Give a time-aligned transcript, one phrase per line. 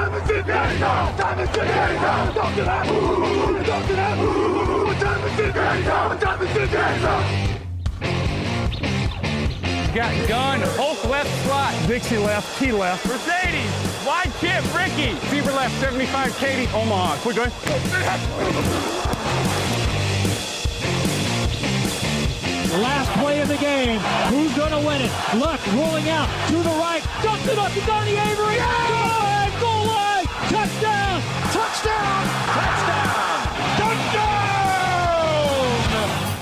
[0.00, 1.16] time is it now?
[1.16, 2.32] Time is it now?
[2.32, 2.86] Talk to that.
[3.66, 4.18] Talk to that.
[4.18, 6.08] What time is it now?
[6.08, 7.50] What time is it now?
[9.94, 11.74] Got gun, Hulk left slot.
[11.86, 13.04] Dixie left, T left.
[13.06, 15.14] Mercedes, wide chip, Ricky.
[15.28, 17.16] Fever left, 75, Katie, Omaha.
[17.18, 17.50] Quick going.
[22.80, 23.98] Last play of the game.
[24.30, 25.10] Who's going to win it?
[25.36, 27.02] Luck rolling out to the right.
[27.22, 28.58] Dumps it up to Donnie Avery.
[28.58, 29.29] Line.
[30.50, 31.22] Touchdown.
[31.52, 32.26] Touchdown.
[32.56, 33.38] Touchdown.
[33.78, 35.30] Touchdown.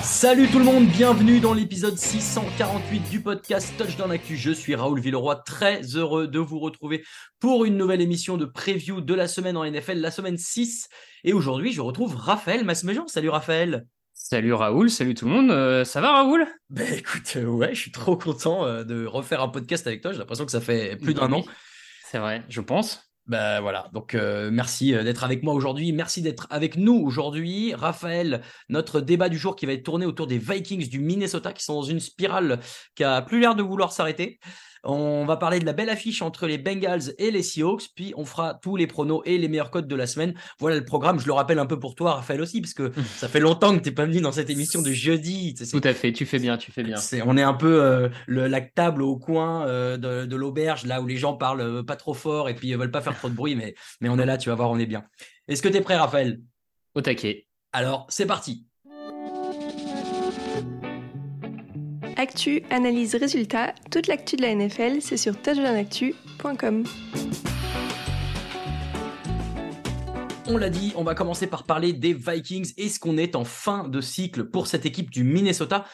[0.01, 4.35] Salut tout le monde, bienvenue dans l'épisode 648 du podcast Touchdown Actu.
[4.35, 7.05] Je suis Raoul Villeroy, très heureux de vous retrouver
[7.39, 10.89] pour une nouvelle émission de preview de la semaine en NFL, la semaine 6.
[11.23, 13.07] Et aujourd'hui, je retrouve Raphaël Masmejean.
[13.07, 13.85] Salut Raphaël.
[14.15, 15.51] Salut Raoul, salut tout le monde.
[15.51, 16.47] Euh, ça va Raoul?
[16.71, 20.13] Ben écoute, euh, ouais, je suis trop content euh, de refaire un podcast avec toi.
[20.13, 21.45] J'ai l'impression que ça fait plus d'un an.
[22.09, 23.08] C'est vrai, je pense.
[23.29, 27.75] Ben voilà, donc euh, merci euh, d'être avec moi aujourd'hui, merci d'être avec nous aujourd'hui.
[27.75, 31.63] Raphaël, notre débat du jour qui va être tourné autour des Vikings du Minnesota qui
[31.63, 32.59] sont dans une spirale
[32.95, 34.39] qui a plus l'air de vouloir s'arrêter.
[34.83, 38.25] On va parler de la belle affiche entre les Bengals et les Seahawks, puis on
[38.25, 40.33] fera tous les pronos et les meilleurs codes de la semaine.
[40.59, 43.27] Voilà le programme, je le rappelle un peu pour toi Raphaël aussi, parce que ça
[43.27, 45.55] fait longtemps que tu n'es pas venu dans cette émission de jeudi.
[45.71, 46.97] Tout à fait, tu fais bien, tu fais bien.
[47.25, 51.01] on est un peu euh, le, la table au coin euh, de, de l'auberge, là
[51.01, 53.29] où les gens parlent euh, pas trop fort et puis euh, veulent pas faire trop
[53.29, 55.05] de bruit, mais, mais on est là, tu vas voir, on est bien.
[55.47, 56.41] Est-ce que tu es prêt, Raphaël?
[56.95, 57.47] Au taquet.
[57.71, 58.65] Alors, c'est parti.
[62.17, 66.83] Actu, analyse, résultat, toute l'actu de la NFL, c'est sur touchdownactu.com.
[70.47, 72.73] On l'a dit, on va commencer par parler des Vikings.
[72.77, 75.85] Est-ce qu'on est en fin de cycle pour cette équipe du Minnesota?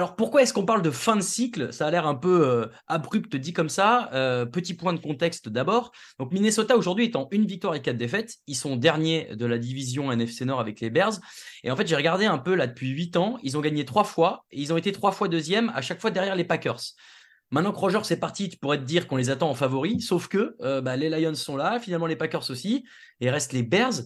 [0.00, 1.74] Alors pourquoi est-ce qu'on parle de fin de cycle?
[1.74, 4.08] Ça a l'air un peu euh, abrupt dit comme ça.
[4.14, 5.92] Euh, petit point de contexte d'abord.
[6.18, 8.36] Donc Minnesota aujourd'hui est en une victoire et quatre défaites.
[8.46, 11.20] Ils sont derniers de la division NFC Nord avec les Bears.
[11.64, 13.38] Et en fait j'ai regardé un peu là depuis huit ans.
[13.42, 16.10] Ils ont gagné trois fois et ils ont été trois fois deuxième, à chaque fois
[16.10, 16.80] derrière les Packers.
[17.50, 20.28] Maintenant que Rogers est parti, tu pourrais te dire qu'on les attend en favori, sauf
[20.28, 22.86] que euh, bah, les Lions sont là, finalement les Packers aussi,
[23.20, 24.00] et il reste les Bears.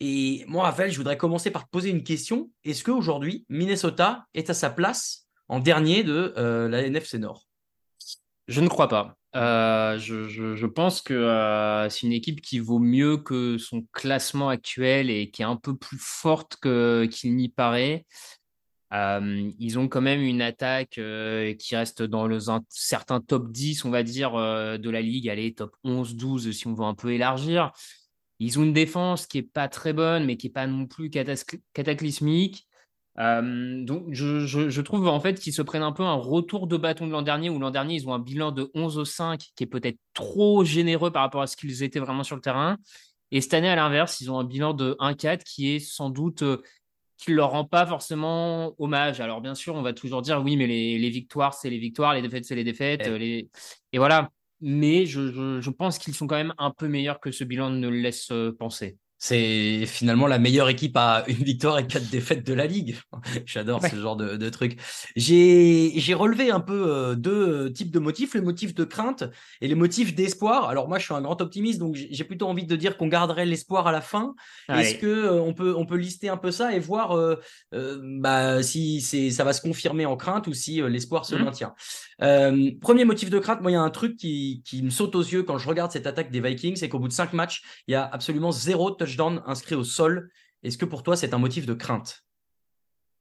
[0.00, 2.50] Et moi, Raphaël, je voudrais commencer par te poser une question.
[2.64, 7.46] Est-ce qu'aujourd'hui, Minnesota est à sa place en dernier de euh, la NFC Nord
[8.48, 9.16] Je ne crois pas.
[9.36, 15.10] Euh, je, pense que euh, c'est une équipe qui vaut mieux que son classement actuel
[15.10, 18.06] et qui est un peu plus forte qu'il n'y paraît.
[18.94, 21.00] Euh, ils ont quand même une attaque
[21.58, 22.38] qui reste dans le,
[22.70, 25.28] certain top 10, on va dire, de la ligue.
[25.28, 27.72] Allez, top 11, 12 si on veut un peu élargir.
[28.38, 31.10] Ils ont une défense qui est pas très bonne, mais qui est pas non plus
[31.10, 32.66] cataclysmique.
[33.18, 36.66] Euh, donc, je, je- je trouve en fait qu'ils se prennent un peu un retour
[36.66, 39.04] de bâton de l'an dernier, où l'an dernier, ils ont un bilan de 11 au
[39.04, 42.42] 5 qui est peut-être trop généreux par rapport à ce qu'ils étaient vraiment sur le
[42.42, 42.76] terrain.
[43.32, 46.42] Et cette année, à l'inverse, ils ont un bilan de 1-4 qui est sans doute,
[46.42, 46.62] euh,
[47.16, 49.20] qui ne leur rend pas forcément hommage.
[49.20, 52.14] Alors, bien sûr, on va toujours dire oui, mais les, les victoires, c'est les victoires,
[52.14, 53.02] les défaites, c'est les défaites.
[53.06, 53.08] Eh.
[53.10, 53.48] euh, les...
[53.92, 54.30] Et voilà.
[54.60, 57.88] Mais je, je- pense qu'ils sont quand même un peu meilleurs que ce bilan ne
[57.88, 58.96] le laisse penser.
[59.18, 62.96] C'est finalement la meilleure équipe à une victoire et quatre défaites de la ligue.
[63.46, 64.78] J'adore ce genre de, de truc.
[65.16, 69.24] J'ai relevé un peu euh, deux types de motifs, les motifs de crainte
[69.60, 70.68] et les motifs d'espoir.
[70.68, 73.46] Alors moi, je suis un grand optimiste, donc j'ai plutôt envie de dire qu'on garderait
[73.46, 74.34] l'espoir à la fin.
[74.70, 77.36] Est-ce que euh, on peut on peut lister un peu ça et voir euh,
[77.74, 81.34] euh, bah, si c'est ça va se confirmer en crainte ou si euh, l'espoir se
[81.34, 81.42] Mhm.
[81.44, 81.74] maintient?
[82.22, 85.14] Euh, premier motif de crainte, moi il y a un truc qui, qui me saute
[85.14, 87.62] aux yeux quand je regarde cette attaque des Vikings, c'est qu'au bout de cinq matchs,
[87.86, 90.30] il y a absolument zéro touchdown inscrit au sol.
[90.62, 92.22] Est-ce que pour toi, c'est un motif de crainte?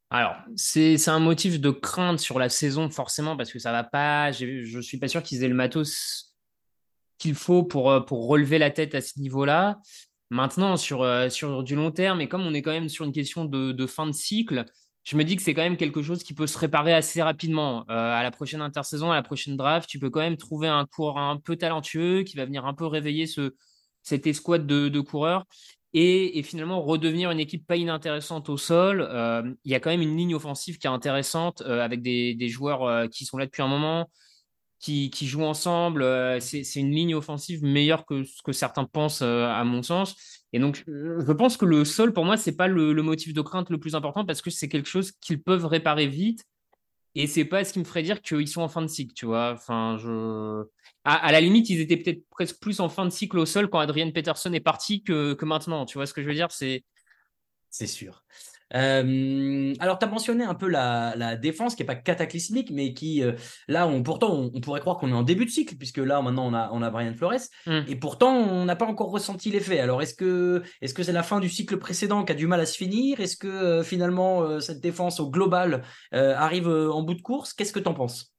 [0.10, 4.32] Alors, c'est un motif de crainte sur la saison, forcément, parce que ça va pas.
[4.32, 6.36] Je suis pas sûr qu'ils aient le matos
[7.18, 9.80] qu'il faut pour, euh, pour relever la tête à ce niveau-là.
[10.30, 13.14] Maintenant, sur, euh, sur du long terme, et comme on est quand même sur une
[13.14, 14.66] question de, de fin de cycle,
[15.04, 17.86] je me dis que c'est quand même quelque chose qui peut se réparer assez rapidement.
[17.90, 20.86] Euh, à la prochaine intersaison, à la prochaine draft, tu peux quand même trouver un
[20.86, 23.56] coureur un peu talentueux qui va venir un peu réveiller ce,
[24.02, 25.46] cette escouade de, de coureurs
[25.98, 29.08] et, finalement redevenir une équipe pas inintéressante au sol.
[29.10, 32.50] Euh, il y a quand même une ligne offensive qui est intéressante euh, avec des,
[32.50, 34.10] joueurs euh, qui sont là depuis un moment,
[34.80, 36.06] qui, jouent ensemble.
[36.42, 40.16] c'est une ligne offensive meilleure que ce que certains pensent, à mon sens.
[40.52, 43.70] Et donc, je pense que le sol, pour moi, c'est pas le, motif de crainte
[43.70, 46.44] le plus important parce que c'est quelque chose qu'ils peuvent réparer vite.
[47.16, 49.26] Et c'est pas ce qui me ferait dire qu'ils sont en fin de cycle, tu
[49.26, 49.54] vois.
[49.54, 49.98] Enfin,
[51.06, 53.80] à, la limite, ils étaient peut-être presque plus en fin de cycle au sol quand
[53.80, 55.86] Adrian Peterson est parti que, maintenant.
[55.86, 56.52] Tu vois ce que je veux dire?
[56.52, 56.84] C'est
[57.88, 58.24] sûr.
[58.74, 63.24] Euh, alors, tu as mentionné un peu la, défense qui n'est pas cataclysmique, mais qui,
[63.24, 63.34] euh,
[63.68, 66.48] là, on, pourtant, on, pourrait croire qu'on est en début de cycle, puisque là, maintenant,
[66.48, 67.82] on a, on a Brian Flores, hmm.
[67.88, 69.80] et pourtant, on n'a pas encore ressenti l'effet.
[69.80, 72.60] Alors, est-ce que c'est -ce c'est la fin du cycle précédent qui a du mal
[72.60, 73.20] à se finir?
[73.20, 77.54] Est-ce que euh, finalement, cette défense au global arrive en bout de course?
[77.54, 78.36] Qu'est-ce que tu en penses?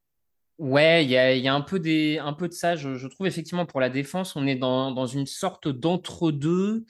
[0.59, 2.77] Ouais, il y a, un, peu des, un peu de ça.
[2.77, 6.87] Je, trouve effectivement pour la défense, on est dans, une sorte d'entre-deux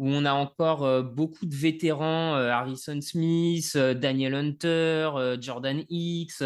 [0.00, 5.10] où on a encore euh, beaucoup de vétérans, euh, Harrison Smith, euh, Daniel Hunter,
[5.40, 6.42] Jordan Hicks.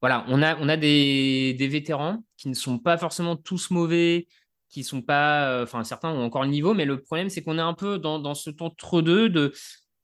[0.00, 4.26] voilà, on a, on a des, vétérans qui ne sont pas forcément tous mauvais,
[4.68, 7.62] qui sont pas, enfin certains ont encore le niveau, mais le problème c'est qu'on est
[7.62, 9.52] un peu dans, dans cet entre-deux de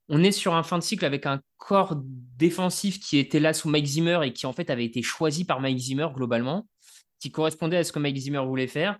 [0.08, 1.96] on est sur un fin de cycle avec un corps
[2.36, 5.60] défensif qui était là sous Mike Zimmer et qui en fait avait été choisi par
[5.60, 6.68] Mike Zimmer globalement,
[7.18, 8.96] qui correspondait à ce que Mike Zimmer voulait faire.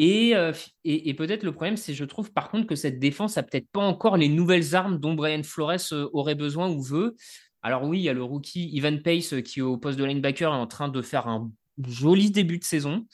[0.00, 0.52] Et, euh,
[0.84, 3.80] et, peut-être le problème, c'est je trouve par contre que cette défense a peut-être pas
[3.80, 7.16] encore les nouvelles armes dont Brian Flores euh, aurait besoin ou veut.
[7.62, 10.52] Alors oui, il y a le rookie Ivan Pace euh, qui au poste de linebacker
[10.52, 11.50] est en train de faire un
[11.84, 13.06] joli début de saison.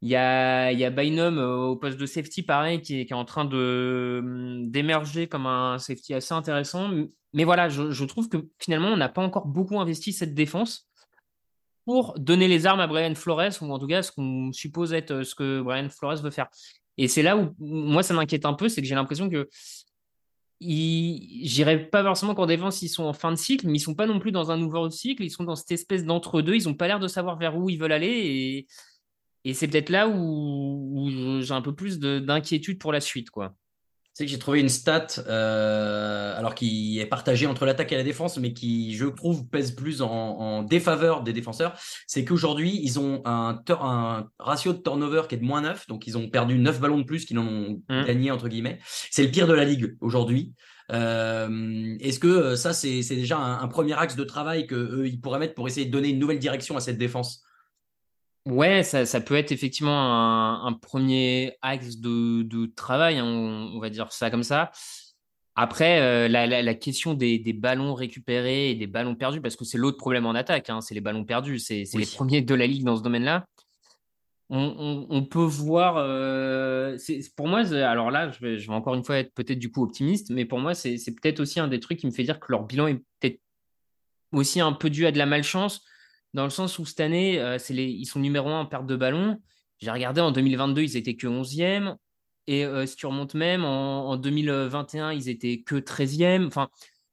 [0.00, 5.26] Il y a, Bynum au poste de safety, pareil, qui est, en train hum, d'émerger
[5.26, 6.88] comme un safety assez intéressant.
[7.32, 10.88] Mais voilà, je trouve que finalement, on n'a pas encore beaucoup investi cette défense
[11.86, 15.12] pour donner les armes à Brian Flores, ou en tout cas ce qu'on suppose être
[15.12, 16.48] euh, ce que Brian Flores veut faire.
[16.98, 19.48] Et c'est là où moi, ça m'inquiète un peu, c'est que j'ai l'impression que
[20.60, 24.06] j'irai pas forcément qu'en défense, ils sont en fin de cycle, mais ils sont pas
[24.06, 26.88] non plus dans un nouveau cycle, ils sont dans cette espèce d'entre-deux, ils ont pas
[26.88, 28.66] l'air de savoir vers où ils veulent aller.
[29.44, 31.08] Et c'est peut-être là où,
[31.40, 33.54] j'ai un peu plus d'inquiétude pour la suite, quoi.
[34.16, 38.02] C'est que j'ai trouvé une stat, euh, alors qui est partagée entre l'attaque et la
[38.02, 41.78] défense, mais qui, je trouve, pèse plus en, défaveur des défenseurs.
[42.06, 46.06] C'est qu'aujourd'hui, ils ont un, un, ratio de turnover qui est de moins 9, donc
[46.06, 48.04] ils ont perdu 9 ballons de plus qu'ils en ont mmh.
[48.04, 48.78] gagné, entre guillemets.
[49.10, 50.54] C'est le pire de la ligue aujourd'hui.
[50.92, 55.54] Euh, est-ce que euh, ça, c'est déjà un, premier axe de travail qu'ils pourraient mettre
[55.54, 57.42] pour essayer de donner une nouvelle direction à cette défense?
[58.46, 64.30] Ouais, ça, peut être effectivement un, premier axe de, travail, hein, on, va dire ça
[64.30, 64.70] comme ça.
[65.56, 69.96] Après, euh, la, question des, ballons récupérés et des ballons perdus, parce que c'est l'autre
[69.96, 72.96] problème en attaque, hein, c'est les ballons perdus, c'est les premiers de la ligue dans
[72.96, 73.46] ce domaine-là.
[74.48, 76.96] On, peut voir, euh,
[77.36, 79.82] pour moi, alors là, je vais, je vais, encore une fois être peut-être du coup
[79.82, 82.46] optimiste, mais pour moi, c'est peut-être aussi un des trucs qui me fait dire que
[82.50, 83.40] leur bilan est peut-être
[84.30, 85.82] aussi un peu dû à de la malchance
[86.34, 89.40] dans le sens où cette année, euh, ils sont numéro un en perte de ballon.
[89.78, 91.96] J'ai regardé en 2022, ils étaient que 11e.
[92.46, 96.46] Et euh, si tu remontes même, en, 2021, ils étaient que 13e.
[96.46, 96.68] Enfin,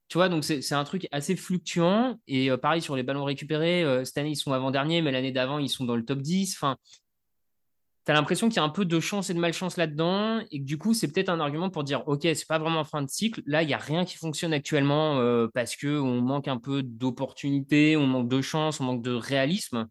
[0.07, 2.19] tu vois, donc c'est un truc assez fluctuant.
[2.27, 5.57] Et euh, pareil sur les ballons récupérés, cette année, ils sont avant-dernier, mais l'année d'avant,
[5.57, 6.55] ils sont dans le top 10.
[6.55, 6.77] Enfin,
[8.05, 10.59] tu as l'impression qu'il y a un peu de chance et de malchance là-dedans, et
[10.59, 13.09] que du coup, c'est peut-être un argument pour dire, OK, c'est pas vraiment fin de
[13.09, 13.41] cycle.
[13.45, 17.95] Là, il n'y a rien qui fonctionne actuellement euh, parce qu'on manque un peu d'opportunités,
[17.95, 19.87] on manque de chance, on manque de réalisme.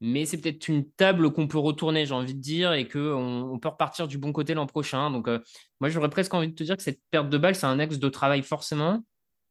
[0.00, 3.58] Mais c'est peut-être une table qu'on peut retourner, j'ai envie de dire, et qu'on on
[3.58, 5.10] peut repartir du bon côté l'an prochain.
[5.10, 5.40] Donc, euh,
[5.80, 7.98] moi, j'aurais presque envie de te dire que cette perte de balle, c'est un axe
[7.98, 9.04] de travail forcément,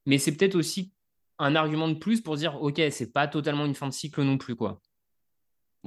[0.06, 0.94] mais c'est peut-être aussi
[1.40, 4.38] un argument de plus pour dire, OK, c'est pas totalement une fin de cycle non
[4.38, 4.82] plus, quoi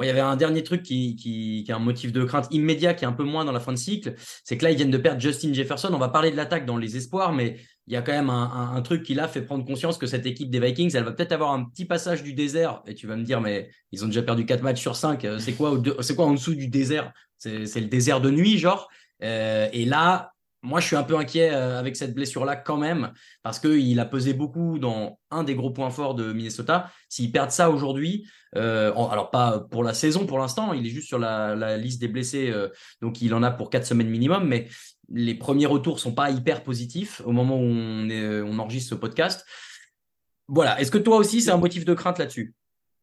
[0.02, 3.04] il y avait un dernier truc qui, qui, est un motif de crainte immédiat, qui
[3.04, 4.14] est un peu moins dans la fin de cycle,
[4.44, 5.90] c'est que là, ils viennent de perdre Justin Jefferson.
[5.92, 8.80] On va parler de l'attaque dans les espoirs, mais il y a quand même un,
[8.82, 11.52] truc qui là fait prendre conscience que cette équipe des Vikings, elle va peut-être avoir
[11.52, 12.82] un petit passage du désert.
[12.86, 15.24] Et tu vas me dire, mais ils ont déjà perdu 4 matchs sur 5.
[15.24, 15.76] Euh, c'est quoi,
[16.14, 17.12] quoi en dessous du désert?
[17.36, 18.88] C'est, le désert de nuit, genre.
[19.24, 23.12] Euh, et là, moi, je suis un peu inquiet euh, avec cette blessure-là quand même,
[23.42, 26.90] parce qu'il a pesé beaucoup dans un des gros points forts de Minnesota.
[27.08, 31.08] S'ils perdent ça aujourd'hui, euh, alors pas pour la saison pour l'instant, il est juste
[31.08, 32.68] sur la, liste des blessés, euh,
[33.00, 34.68] donc il en a pour quatre semaines minimum, mais
[35.08, 39.46] les premiers retours sont pas hyper positifs au moment où on, enregistre ce podcast.
[40.46, 40.78] Voilà.
[40.80, 42.54] Est-ce que toi aussi, c'est un motif de crainte là-dessus?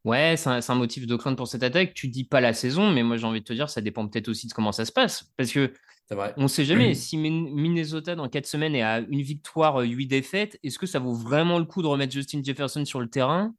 [0.06, 1.94] Ouais, c'est un, motif de crainte pour cette attaque.
[1.94, 4.30] Tu dis pas la saison, mais moi j'ai envie de te dire, ça dépend peut-être
[4.30, 5.32] aussi de comment ça se passe.
[5.36, 5.74] Parce que
[6.16, 6.34] vrai.
[6.38, 6.94] on sait jamais.
[6.96, 11.00] si Minnesota dans 4 semaines est à une victoire, 8 euh, défaites, est-ce que ça
[11.00, 13.54] vaut vraiment le coup de remettre Justin Jefferson sur le terrain?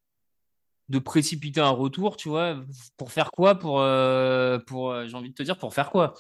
[0.88, 2.64] De précipiter un retour, tu vois,
[2.96, 6.14] pour faire quoi Pour, euh, pour euh, j'ai envie de te dire, pour faire quoi?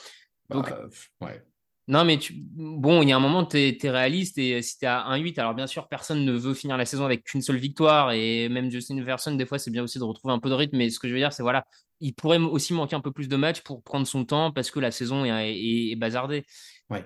[0.50, 0.88] Donc, bah,
[1.22, 1.42] ouais.
[1.88, 2.34] Non, mais tu...
[2.36, 5.40] bon, il y a un moment, tu es, réaliste et si tu es à 1-8,
[5.40, 8.70] alors bien sûr, personne ne veut finir la saison avec qu'une seule victoire et même
[8.70, 10.76] Justin Jefferson, des fois, c'est bien aussi de retrouver un peu de rythme.
[10.76, 11.66] Mais ce que je veux dire, c'est voilà,
[12.00, 14.80] il pourrait aussi manquer un peu plus de matchs pour prendre son temps parce que
[14.80, 16.44] la saison est, bazardée.
[16.90, 17.04] Ouais.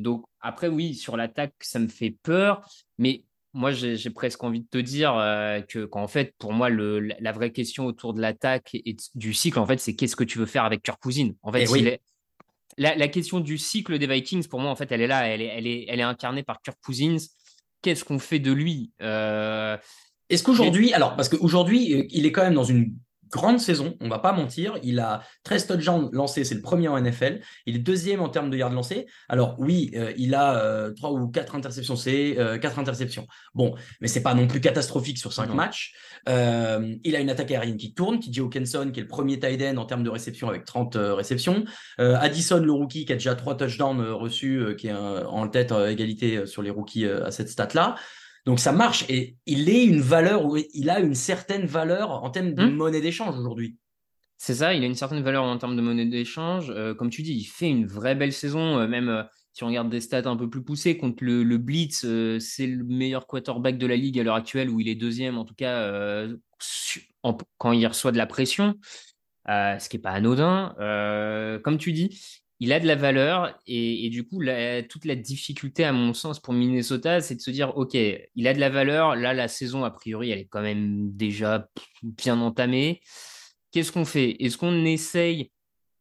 [0.00, 2.68] donc, après, oui, sur l'attaque, ça me fait peur.
[2.98, 7.00] Mais moi, j'ai presque envie de te dire euh, que qu'en fait, pour moi, le,
[7.00, 10.38] la vraie question autour de l'attaque et du cycle, en fait, c'est qu'est-ce que tu
[10.38, 12.00] veux faire avec Kirk Cousine En fait, eh
[12.76, 15.26] la, question du cycle des Vikings, pour moi, en fait, elle est là.
[15.26, 17.16] Elle est, elle est, elle est incarnée par Kirk Cousins.
[17.82, 19.76] Qu'est-ce qu'on fait de lui euh,
[20.28, 22.94] Est-ce qu'aujourd'hui, alors, parce qu'aujourd'hui, euh, il est quand même dans une
[23.30, 24.78] grande saison, on va pas mentir.
[24.82, 27.40] Il a 13 touchdowns lancés, c'est le premier en NFL.
[27.66, 29.06] Il est deuxième en termes de yards lancés.
[29.28, 33.26] Alors oui, euh, il a euh, trois ou quatre interceptions, c'est euh, quatre interceptions.
[33.54, 35.94] Bon, mais c'est pas non plus catastrophique sur cinq matchs.
[36.26, 39.76] il a une attaque aérienne qui tourne, TJ Hawkinson qui est le premier tight end
[39.76, 41.64] en termes de réception avec 30 réceptions.
[41.98, 46.62] Addison le rookie qui a déjà trois touchdowns reçus, qui est en tête égalité sur
[46.62, 47.96] les rookies à cette stat là.
[48.46, 50.42] Donc ça marche et il est une valeur,
[50.74, 52.74] il a une certaine valeur en termes de hmm.
[52.74, 53.76] monnaie d'échange aujourd'hui.
[54.40, 56.70] C'est ça, il a une certaine valeur en termes de monnaie d'échange.
[56.70, 59.66] Euh, comme tu dis, il fait une vraie belle saison, euh, même euh, si on
[59.66, 62.06] regarde des stats un peu plus poussées, contre le, Blitz,
[62.38, 65.44] c'est le meilleur quarterback de la ligue à l'heure actuelle, où il est deuxième en
[65.44, 66.26] tout cas
[67.58, 68.76] quand il reçoit de la pression,
[69.48, 70.74] ce qui n'est pas anodin.
[71.64, 74.42] comme tu dis, il a de la valeur et, du coup,
[74.88, 78.54] toute la difficulté, à mon sens, pour Minnesota, c'est de se dire, OK, il a
[78.54, 79.14] de la valeur.
[79.14, 81.68] Là, la saison, a priori, elle est quand même déjà
[82.02, 83.00] bien entamée.
[83.70, 84.42] Qu'est-ce qu'on fait?
[84.42, 85.52] Est-ce qu'on essaye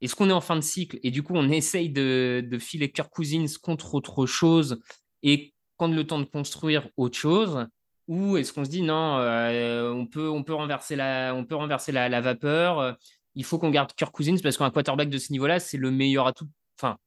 [0.02, 3.12] Est-ce qu'on est en fin de cycle et du coup, on essaye de, filer Kirk
[3.12, 4.80] Cousins contre autre chose
[5.22, 7.68] et prendre le temps de construire autre chose?
[8.08, 11.56] Ou est-ce qu'on se dit non, euh, on, peut, on peut renverser la, on peut
[11.56, 12.98] renverser la vapeur
[13.38, 16.26] il faut qu'on garde Kirk Cousins parce qu'un quarterback de ce niveau-là, c'est le meilleur
[16.26, 16.50] atout.
[16.80, 16.98] Enfin,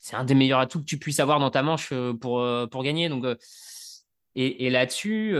[0.00, 2.66] c'est un des meilleurs atouts que tu puisses avoir dans ta manche euh, pour, euh,
[2.66, 3.08] pour gagner.
[3.08, 3.36] Donc, euh,
[4.34, 5.32] et, là-dessus,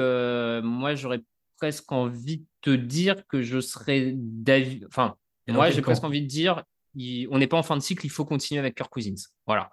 [0.62, 1.20] moi, j'aurais
[1.58, 4.82] presque envie de te dire que je serais d'avis.
[4.86, 5.16] Enfin,
[5.48, 6.62] moi, j'ai presque envie de dire
[7.30, 9.28] on n'est pas en fin de cycle, il faut continuer avec Kirk Cousins.
[9.46, 9.70] Voilà.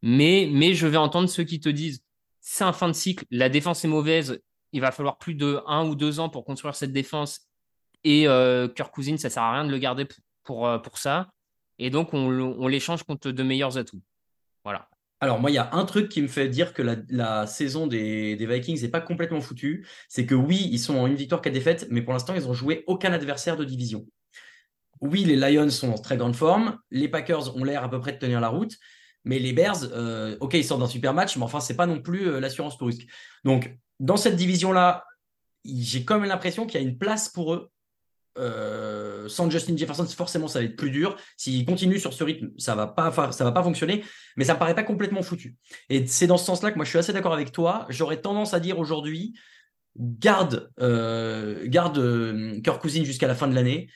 [0.00, 2.02] Mais, mais je vais entendre ceux qui te disent
[2.40, 4.40] c'est un fin de cycle, la défense est mauvaise,
[4.72, 7.45] il va falloir plus de un ou deux ans pour construire cette défense
[8.06, 11.28] et euh, Kirk Cousins, ça sert à rien de le garder pour, pour, euh, ça.
[11.80, 14.00] Et donc, on, l'échange contre de meilleurs atouts.
[14.62, 14.88] Voilà.
[15.20, 18.36] Alors moi, il y a un truc qui me fait dire que la, saison des,
[18.38, 19.88] Vikings n'est pas complètement foutue.
[20.08, 22.54] C'est que oui, ils sont en une victoire, quatre défaites, mais pour l'instant, ils n'ont
[22.54, 24.06] joué aucun adversaire de division.
[25.00, 26.78] Oui, les Lions sont en très grande forme.
[26.92, 28.76] Les Packers ont l'air à peu près de tenir la route.
[29.24, 32.00] Mais les Bears, euh, ok, ils sortent d'un super match, mais enfin, c'est pas non
[32.00, 33.08] plus l'assurance tout risque.
[33.42, 35.02] Donc, dans cette division-là,
[35.64, 37.68] j'ai quand même l'impression qu'il y a une place pour eux
[38.38, 41.16] euh, sans Justin Jefferson, forcément, ça va être plus dur.
[41.36, 44.04] S'il continue sur ce rythme, ça va pas, ça va pas fonctionner.
[44.36, 45.56] Mais ça me paraît pas complètement foutu.
[45.88, 47.86] Et c'est dans ce sens-là que moi, je suis assez d'accord avec toi.
[47.88, 49.34] J'aurais tendance à dire aujourd'hui,
[49.98, 53.88] garde, euh, garde euh, Kirk Cousins jusqu'à la fin de l'année.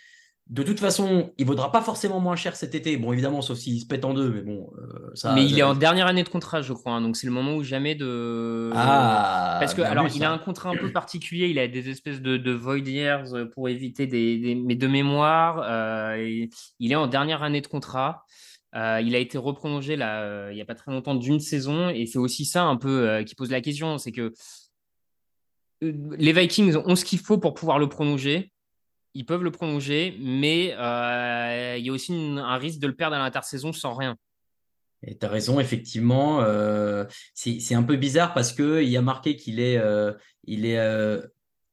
[0.51, 2.97] De toute façon, il vaudra pas forcément moins cher cet été.
[2.97, 5.33] Bon, évidemment, sauf s'il se pète en deux, mais bon, euh, ça.
[5.33, 6.95] Mais il est en dernière année de contrat, je crois.
[6.95, 8.73] Hein, donc c'est le moment où jamais de.
[8.75, 9.59] Ah.
[9.61, 11.47] Parce que alors, il a un contrat un peu particulier.
[11.47, 15.63] Il a des espèces de, de void years pour éviter des, mais de mémoire.
[15.65, 16.47] Euh,
[16.81, 18.25] il est en dernière année de contrat.
[18.75, 22.07] Euh, il a été reprolongé là, il y a pas très longtemps d'une saison, et
[22.07, 24.33] c'est aussi ça un peu qui pose la question, c'est que
[25.81, 28.53] les Vikings ont ce qu'il faut pour pouvoir le prolonger
[29.15, 33.17] ils peuvent le prolonger, mais euh, il y a aussi un risque de le perdre
[33.17, 34.17] à l'intersaison sans rien.
[35.03, 36.43] Et tu as raison, effectivement.
[36.43, 40.13] Euh, c'est un peu bizarre parce qu'il y a marqué qu'il est, euh,
[40.45, 40.79] il est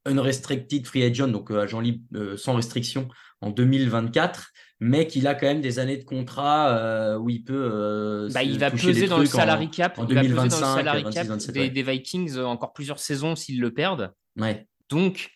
[0.05, 3.09] unrestricted free agent, donc agent libre sans restriction
[3.41, 8.29] en 2024, mais qu'il a quand même des années de contrat où il peut.
[8.33, 9.99] Bah, il va peser dans le salary cap.
[9.99, 14.13] En, 2025, des, des, Vikings encore plusieurs saisons s'ils le perdent.
[14.37, 14.65] Ouais.
[14.89, 15.31] Donc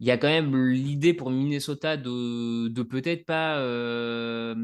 [0.00, 4.54] il y a quand même l'idée pour Minnesota de, de peut-être pas, euh,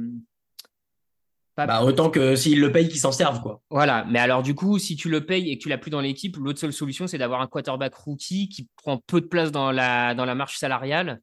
[1.57, 3.41] Bah, autant que s'ils le payent, qu'ils s'en servent.
[3.41, 3.63] quoi.
[3.71, 6.01] Voilà, mais alors du coup, si tu le payes et que tu l'as plus dans
[6.01, 9.71] l'équipe, l'autre seule solution, c'est d'avoir un quarterback rookie qui prend peu de place dans
[9.71, 11.21] la, dans la marche salariale.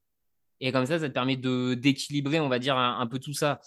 [0.59, 3.59] Et comme ça, ça te permet de, d'équilibrer, on va dire, un, peu tout ça.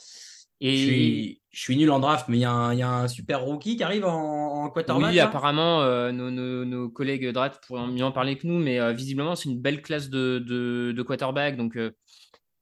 [0.61, 0.77] Et...
[0.77, 3.83] Je, suis, je suis nul en draft, mais il y, a un super rookie qui
[3.83, 5.11] arrive en, en quarterback.
[5.11, 8.93] Oui, apparemment, euh, nos, nos, collègues draft pourraient mieux en parler que nous, mais euh,
[8.93, 11.57] visiblement, c'est une belle classe de, de, de quarterback.
[11.57, 11.91] Donc, euh,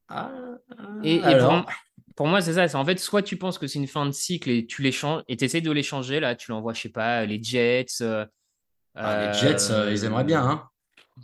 [0.07, 0.31] ah,
[1.03, 1.21] et,
[2.15, 2.79] pour, moi, c'est ça.
[2.79, 5.37] En fait, soit tu penses que c'est une fin de cycle et tu l'échanges et
[5.37, 6.19] tu essaies de l'échanger.
[6.19, 8.03] Là, tu l'envoies, je sais pas, les Jets.
[8.95, 10.41] Ah, les Jets, ils aimeraient bien.
[10.41, 10.63] Hein.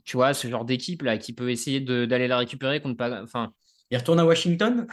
[0.03, 3.23] Tu vois, ce genre d'équipe là qui peut essayer d'aller la récupérer contre pas.
[3.23, 3.51] Enfin,
[3.91, 4.87] il retourne à Washington?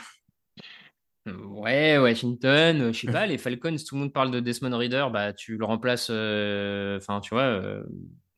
[1.26, 5.06] Ouais, Washington, euh, je sais pas, les Falcons, tout le monde parle de Desmond Reader,
[5.12, 7.84] bah tu le remplaces, euh, enfin tu vois, euh,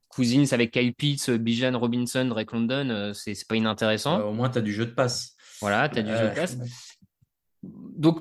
[0.09, 4.21] Cousins avec Kyle Pitts, Bijan Robinson, Drake London, c'est pas inintéressant.
[4.21, 5.35] au moins tu as du jeu de passe.
[5.61, 6.59] Voilà, tu as du jeu de passe.
[7.62, 8.21] Donc,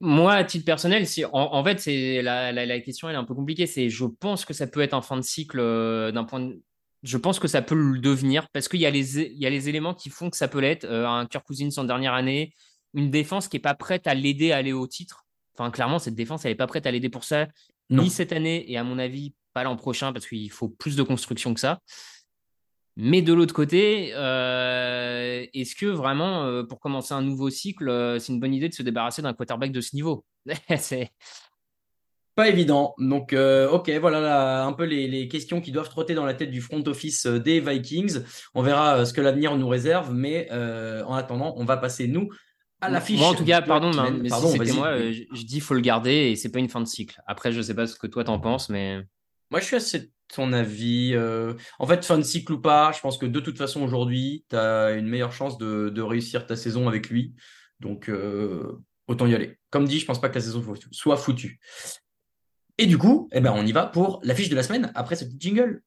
[0.00, 3.34] moi, à titre personnel, si, en, fait, c'est la, la, question elle est un peu
[3.34, 3.66] compliquée.
[3.66, 5.58] C'est, je pense que ça peut être un fin de cycle
[6.12, 6.60] d'un point de,
[7.02, 10.10] je pense que ça peut le devenir parce qu'il y, y a les éléments qui
[10.10, 10.84] font que ça peut l'être.
[10.84, 12.52] un Kirk Cousins en dernière année,
[12.94, 15.26] une défense qui n'est pas prête à l'aider à aller au titre.
[15.54, 17.48] Enfin, clairement, cette défense, elle n'est pas prête à l'aider pour ça,
[17.90, 21.02] ni cette année, et à mon avis, pas l'an prochain, parce qu'il faut plus de
[21.02, 21.80] construction que ça.
[23.00, 28.18] Mais de l'autre côté, euh, est-ce que vraiment, euh, pour commencer un nouveau cycle, euh,
[28.18, 30.24] c'est une bonne idée de se débarrasser d'un quarterback de ce niveau?
[30.76, 31.12] C'est
[32.34, 32.94] pas évident.
[32.98, 36.60] Donc, ok, voilà un peu les, les, questions qui doivent trotter dans la tête du
[36.60, 38.20] front office des Vikings.
[38.54, 42.28] On verra ce que l'avenir nous réserve, mais en attendant, on va passer nous
[42.80, 43.18] à l'affiche.
[43.18, 45.80] Moi, en tout cas, pardon, mais, si c'était moi, euh, je, je, dis faut le
[45.80, 47.20] garder et c'est pas une fin de cycle.
[47.26, 48.98] Après, je sais pas ce que toi t'en penses, mais.
[49.50, 51.12] Moi, je suis assez de ton avis.
[51.14, 54.44] Euh, en fait, fin de cycle ou pas, je pense que de toute façon, aujourd'hui,
[54.50, 57.34] tu as une meilleure chance de, de, réussir ta saison avec lui.
[57.80, 59.58] Donc, euh, autant y aller.
[59.70, 61.60] Comme dit, je pense pas que la saison soit foutue.
[62.76, 65.24] Et du coup, eh ben, on y va pour l'affiche de la semaine après ce
[65.24, 65.82] petit jingle.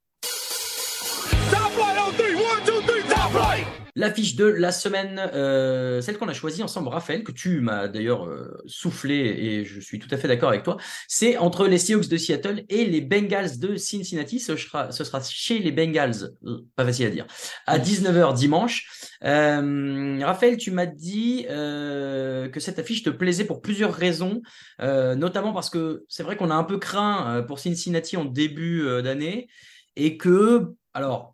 [3.95, 8.25] L'affiche de la semaine, euh, celle qu'on a choisie ensemble, Raphaël, que tu m'as d'ailleurs
[8.25, 12.07] euh, soufflé et je suis tout à fait d'accord avec toi, c'est entre les Seahawks
[12.07, 14.39] de Seattle et les Bengals de Cincinnati.
[14.39, 17.27] Ce sera, ce sera chez les Bengals, euh, pas facile à dire,
[17.67, 18.87] à 19h dimanche.
[19.21, 24.41] Raphaël, tu m'as dit que cette affiche te plaisait pour plusieurs raisons,
[24.79, 29.47] notamment parce que c'est vrai qu'on a un peu craint pour Cincinnati en début d'année
[29.95, 31.30] et que, alors,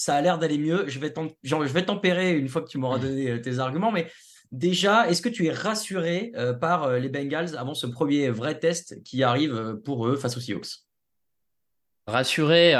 [0.00, 0.84] ça a l'air d'aller mieux.
[0.88, 3.92] Je vais, genre, je vais tempérer une fois que tu m'auras donné euh, tes arguments,
[3.92, 4.10] mais
[4.50, 8.58] déjà, est-ce que tu es rassuré euh, par euh, les Bengals avant ce premier vrai
[8.58, 10.86] test qui arrive pour eux face aux Seahawks?
[12.06, 12.72] Rassuré,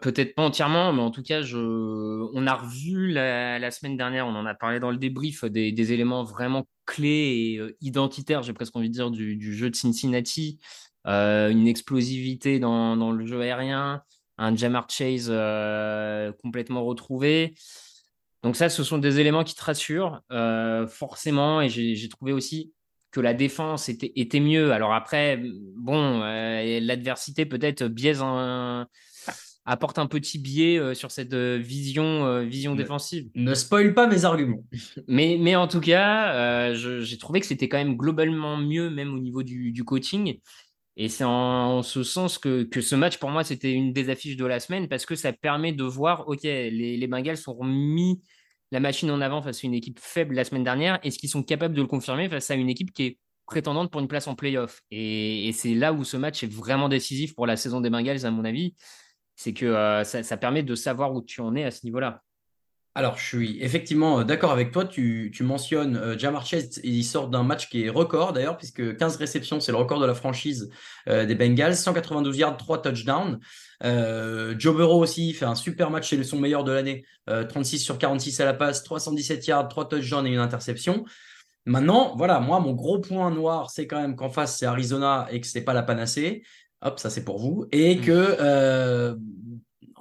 [0.00, 1.58] peut-être pas entièrement, mais en tout cas, je...
[1.58, 6.24] on a revu la, semaine dernière, on en a parlé dans le débrief, des, éléments
[6.24, 10.60] vraiment clés et identitaires, j'ai presque envie de dire, du, jeu de Cincinnati.
[11.04, 14.02] une explosivité dans, dans, le jeu aérien,
[14.40, 17.54] un Jamar Chase euh, complètement retrouvé.
[18.42, 21.60] Donc ça, ce sont des éléments qui te rassurent euh, forcément.
[21.60, 22.72] Et j'ai trouvé aussi
[23.10, 24.72] que la défense était, était mieux.
[24.72, 25.42] Alors après,
[25.76, 28.86] bon, euh, l'adversité peut-être biaise un,
[29.66, 33.28] apporte un petit biais sur cette vision, vision défensive.
[33.34, 34.64] Ne spoil pas mes arguments.
[35.06, 39.18] Mais, mais en tout cas, j'ai trouvé que c'était quand même globalement mieux, même au
[39.18, 40.40] niveau du, du coaching.
[41.02, 44.44] Et c'est en, ce sens que, ce match, pour moi, c'était une des affiches de
[44.44, 48.20] la semaine parce que ça permet de voir, OK, les, Bengals ont mis
[48.70, 51.00] la machine en avant face à une équipe faible la semaine dernière.
[51.02, 54.02] Est-ce qu'ils sont capables de le confirmer face à une équipe qui est prétendante pour
[54.02, 54.82] une place en playoff?
[54.90, 58.30] Et, c'est là où ce match est vraiment décisif pour la saison des Bengals, à
[58.30, 58.74] mon avis.
[59.36, 62.20] C'est que euh, ça, ça permet de savoir où tu en es à ce niveau-là.
[62.96, 64.84] Alors, je suis effectivement euh, d'accord avec toi.
[64.84, 69.16] Tu, mentionnes euh, Jamar Chase, il sort d'un match qui est record d'ailleurs, puisque 15
[69.16, 70.70] réceptions, c'est le record de la franchise
[71.08, 73.38] euh, des Bengals, 192 yards, 3 touchdowns.
[73.82, 78.38] Joe Burrow aussi fait un super match, c'est son meilleur de l'année, 36 sur 46
[78.40, 81.06] à la passe, 317 yards, 3 touchdowns et une interception.
[81.64, 85.40] Maintenant, voilà, moi, mon gros point noir, c'est quand même qu'en face, c'est Arizona et
[85.40, 86.42] que c'est pas la panacée.
[86.82, 87.68] Hop, ça c'est pour vous.
[87.72, 88.00] Et mmh.
[88.02, 89.16] que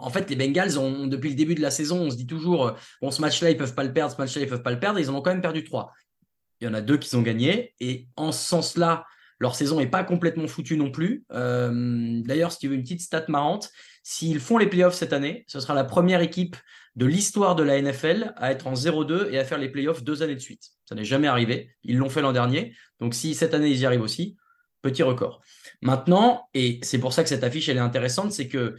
[0.02, 2.68] en fait, les Bengals ont, depuis le début de la saison, on se dit toujours,
[2.68, 4.80] euh, bon, ce match-là, ils peuvent pas le perdre, ce match-là, ils peuvent pas le
[4.80, 5.00] perdre.
[5.00, 5.94] Ils en ont quand même perdu trois.
[6.62, 7.74] Il y en a deux qui ont gagné.
[7.80, 9.06] Et en ce sens-là,
[9.40, 11.24] leur saison n'est pas complètement foutue non plus.
[11.32, 13.70] Euh, d'ailleurs, si tu veux une petite stat marrante,
[14.04, 16.58] s'ils font les playoffs cette année, ce sera la première équipe
[16.96, 20.22] de l'histoire de la NFL à être en 0-2 et à faire les playoffs deux
[20.24, 20.72] années de suite.
[20.86, 21.72] Ça n'est jamais arrivé.
[21.84, 22.76] Ils l'ont fait l'an dernier.
[23.00, 24.36] Donc si cette année ils y arrivent aussi,
[24.82, 25.42] petit record.
[25.82, 28.76] Maintenant, et c'est pour ça que cette affiche elle est intéressante, c'est que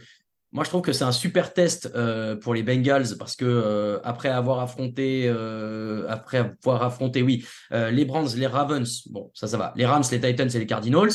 [0.53, 3.99] moi, je trouve que c'est un super test euh, pour les Bengals parce que euh,
[4.03, 9.57] après avoir affronté, euh, après avoir affronté, oui, les Browns, les Ravens, bon, ça, ça
[9.57, 9.73] va.
[9.77, 11.11] Les Rams, les Titans et les Cardinals.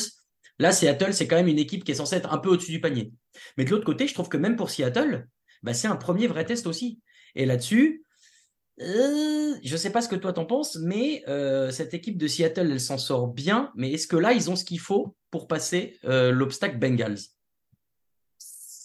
[0.59, 2.81] Là, Seattle, c'est quand même une équipe qui est censée être un peu au-dessus du
[2.81, 3.11] panier.
[3.57, 5.27] Mais de l'autre côté, je trouve que même pour Seattle,
[5.61, 6.99] bah, c'est un premier vrai test aussi.
[7.35, 8.03] Et là-dessus,
[8.79, 11.23] je sais pas ce que toi t'en penses, mais
[11.71, 13.71] cette équipe de Seattle, elle s'en sort bien.
[13.75, 17.36] Mais est-ce que là, ils ont ce qu'il faut pour passer l'obstacle Bengals?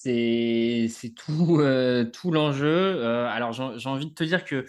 [0.05, 2.67] C'est tout, euh, l'enjeu.
[2.67, 4.67] Euh, alors, j'ai envie de te dire que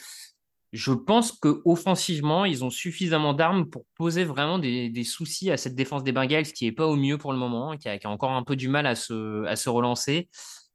[0.73, 5.75] je pense que offensivement, ils ont suffisamment d'armes pour poser vraiment des, soucis à cette
[5.75, 8.11] défense des Bengals qui est pas au mieux pour le moment, qui a, qui a
[8.11, 10.29] encore un peu du mal à se, relancer.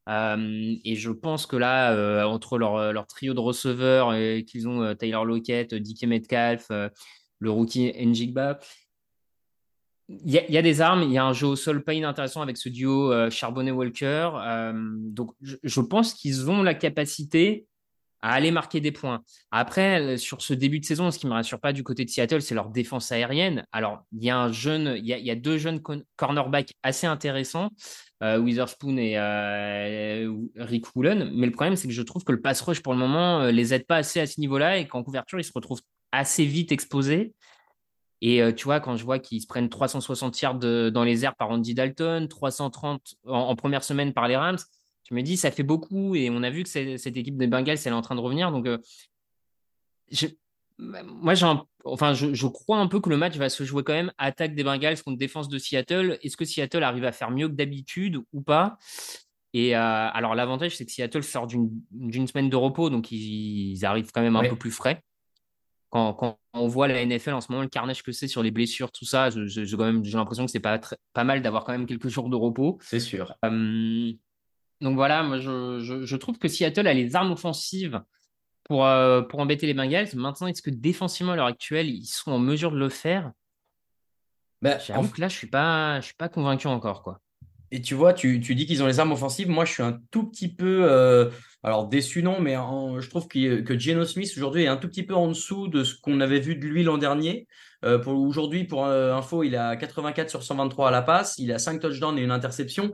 [0.08, 4.12] Euh, et je pense que là, entre leur, trio de receveurs,
[4.44, 8.58] qu'ils ont Tyler Lockett, Dickie Metcalf, le rookie Njigba,
[10.08, 12.56] il y, a, des armes, il y a un jeu au sol pas inintéressant avec
[12.56, 14.30] ce duo euh, Charbonnet-Walker.
[14.36, 17.66] Euh, donc, je, pense qu'ils ont la capacité
[18.22, 19.22] à aller marquer des points.
[19.50, 22.10] Après, sur ce début de saison, ce qui ne me rassure pas du côté de
[22.10, 23.66] Seattle, c'est leur défense aérienne.
[23.70, 24.30] Alors, il y
[25.30, 25.82] a deux jeunes
[26.16, 27.70] cornerbacks assez intéressants,
[28.22, 31.30] euh, Witherspoon et Rick Woolen.
[31.34, 33.74] Mais le problème, c'est que je trouve que le pass rush, pour le moment, les
[33.74, 37.34] aide pas assez à ce niveau-là et qu'en couverture, ils se retrouvent assez vite exposés.
[38.20, 41.24] Et euh, tu vois, quand je vois qu'ils se prennent 360 yards de, dans les
[41.24, 44.59] airs par Andy Dalton, 330 en, en première semaine par les Rams,
[45.09, 46.14] je me dis, ça fait beaucoup.
[46.14, 48.52] Et on a vu que cette équipe des Bengals, elle est en train de revenir.
[48.52, 48.78] Donc, euh,
[50.11, 50.26] je,
[50.78, 53.94] moi, un, enfin, je, je, crois un peu que le match va se jouer quand
[53.94, 56.18] même attaque des Bengals contre défense de Seattle.
[56.22, 58.78] Est-ce que Seattle arrive à faire mieux que d'habitude ou pas?
[59.54, 63.85] Et euh, alors, l'avantage, c'est que Seattle sort d'une semaine de repos, donc ils, ils
[63.85, 64.48] arrivent quand même un ouais.
[64.50, 65.02] peu plus frais.
[65.90, 68.51] Quand, quand, on voit la NFL en ce moment, le carnage que c'est sur les
[68.51, 70.79] blessures, tout ça, j'ai l'impression que c'est pas,
[71.12, 72.79] pas mal d'avoir quand même quelques jours de repos.
[72.83, 73.35] C'est sûr.
[73.44, 74.12] Euh,
[74.81, 78.03] donc voilà, moi je, je, je, trouve que Seattle a les armes offensives
[78.64, 80.09] pour, euh, pour embêter les Bengals.
[80.14, 83.33] Maintenant, est-ce que défensivement à l'heure actuelle, ils sont en mesure de le faire?
[84.61, 85.09] Bah, J'avoue en...
[85.09, 87.20] que là, je suis pas, je suis pas convaincu encore, quoi.
[87.70, 89.48] Et tu vois, tu, tu dis qu'ils ont les armes offensives.
[89.48, 91.31] Moi, je suis un tout petit peu, euh,
[91.64, 95.14] alors déçu non, mais je trouve que, Geno Smith aujourd'hui est un tout petit peu
[95.14, 97.48] en dessous de ce qu'on avait vu de lui l'an dernier.
[97.84, 101.58] Euh, aujourd'hui, pour euh, info, il a 84 sur 123 à la passe, il a
[101.58, 102.92] 5 touchdowns et une interception.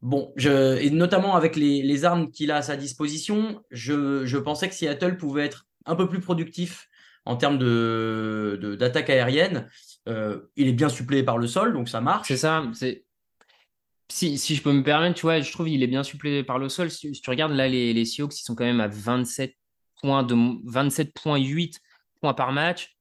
[0.00, 5.16] Bon, et notamment avec les, armes qu'il a à sa disposition, je, pensais que Seattle
[5.16, 6.88] pouvait être un peu plus productif
[7.24, 9.68] en termes de, d'attaque aérienne.
[10.08, 12.28] Euh, il est bien suppléé par le sol, donc ça marche.
[12.28, 12.62] C'est ça.
[14.10, 16.58] Si, si, je peux me permettre, tu vois, je trouve qu'il est bien suppléé par
[16.58, 16.90] le sol.
[16.90, 19.54] Si, si, tu regardes là, les, les Seahawks, ils sont quand même à 27
[20.00, 21.74] points de 27,8
[22.20, 22.96] points par match.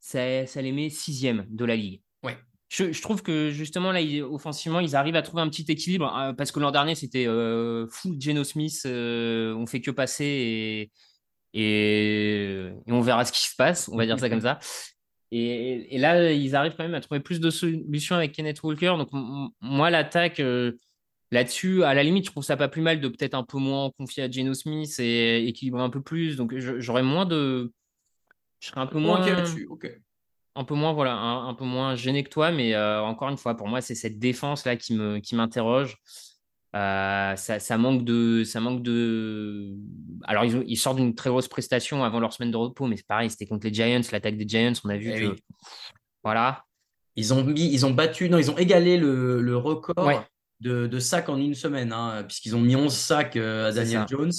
[0.00, 2.00] Ça, ça les met sixième de la ligue.
[2.22, 2.38] Ouais.
[2.68, 6.32] Je, je, trouve que justement, là, offensivement, ils arrivent à trouver un petit équilibre euh,
[6.32, 8.82] parce que l'an dernier, c'était euh, full Geno Smith.
[8.86, 10.92] Euh, on fait que passer et,
[11.52, 13.88] et, et, on verra ce qui se passe.
[13.88, 14.58] On va dire ça comme ça.
[15.32, 18.94] Et, et, là, ils arrivent quand même à trouver plus de solutions avec Kenneth Walker.
[18.98, 19.08] Donc,
[19.60, 20.72] moi, l'attaque euh,
[21.30, 23.90] là-dessus, à la limite, je trouve ça pas plus mal de peut-être un peu moins
[23.98, 26.36] confier à Geno Smith et équilibrer un peu plus.
[26.36, 27.72] Donc, j'aurais moins de.
[28.60, 29.24] Je serais un peu moins.
[29.24, 29.90] là-dessus, ok
[30.56, 33.36] un peu moins voilà un, un, peu moins gêné que toi mais euh, encore une
[33.36, 35.98] fois pour moi c'est cette défense là qui me qui m'interroge
[36.76, 39.72] euh, ça, ça, manque de ça manque de
[40.24, 42.96] alors ils, ont, ils sortent d'une très grosse prestation avant leur semaine de repos mais
[42.96, 45.42] c'est pareil c'était contre les Giants l'attaque des Giants on a vu Eh que oui.
[46.22, 46.64] voilà
[47.16, 50.18] Ils ont mis, ils ont battu, non, ils ont égalé le, le record Ouais.
[50.60, 54.04] De, de sacs en une semaine, hein, puisqu'ils ont mis 11 sacs euh, à Daniel.
[54.08, 54.32] Jones,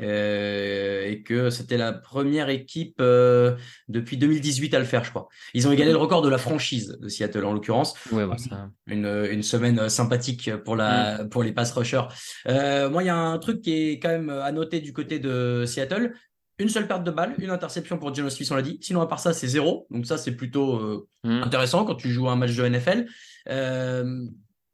[0.00, 3.56] euh, et que c'était la première équipe euh,
[3.88, 5.28] depuis 2018 à le faire, je crois.
[5.54, 7.94] Ils ont égalé le record de la franchise de Seattle, en l'occurrence.
[8.12, 11.28] ouais bah, ça- Une, une semaine sympathique pour, la, Mm.
[11.30, 12.02] pour les pass rushers.
[12.46, 15.64] Moi, il y a un truc qui est quand même à noter du côté de
[15.66, 16.12] Seattle.
[16.58, 18.78] Une seule perte de balle, une interception pour Geno Smith, on l'a dit.
[18.80, 19.86] Sinon, à part ça, c'est zéro.
[19.90, 21.42] Donc ça, c'est plutôt Mm.
[21.42, 23.06] intéressant quand tu joues un match de NFL.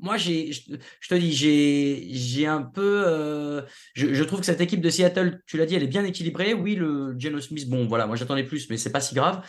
[0.02, 3.62] Moi, j'ai, je, te dis, j'ai, j'ai un peu, euh,
[3.94, 6.54] je, trouve que cette équipe de Seattle, tu l'as dit, elle est bien équilibrée.
[6.54, 9.48] Oui, le Geno Smith, bon, voilà, moi j'attendais plus, mais c'est pas si grave.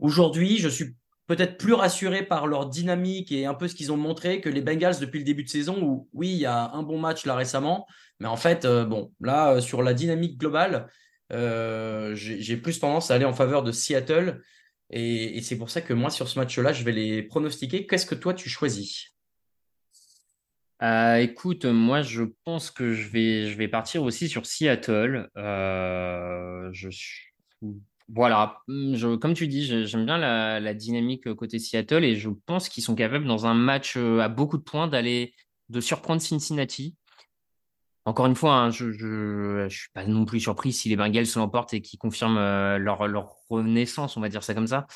[0.00, 0.96] Aujourd'hui, je suis
[1.28, 4.60] peut-être plus rassuré par leur dynamique et un peu ce qu'ils ont montré que les
[4.60, 7.36] Bengals depuis le début de saison où, oui, il y a un bon match là
[7.36, 7.86] récemment,
[8.18, 10.88] mais en fait, euh, bon, là, euh, sur la dynamique globale,
[11.30, 14.42] j'ai j'ai plus tendance à aller en faveur de Seattle.
[14.90, 17.86] Et, et c'est pour ça que moi, sur ce match-là, je vais les pronostiquer.
[17.86, 19.15] Qu'est-ce que toi, tu choisis?
[20.82, 25.30] Euh, écoute, moi je pense que je vais, je vais partir aussi sur Seattle.
[25.36, 27.32] Euh, je suis-
[28.08, 32.84] voilà, je, comme tu dis, j'aime bien la, dynamique côté Seattle et je pense qu'ils
[32.84, 35.34] sont capables dans un match euh, à beaucoup de points d'aller
[35.70, 36.94] de surprendre Cincinnati.
[38.04, 41.26] Encore une fois, hein, je, je, je suis pas non plus surpris si les Bengals
[41.26, 44.86] se l'emportent et qu'ils confirment euh, leur, leur renaissance, on va dire ça comme ça.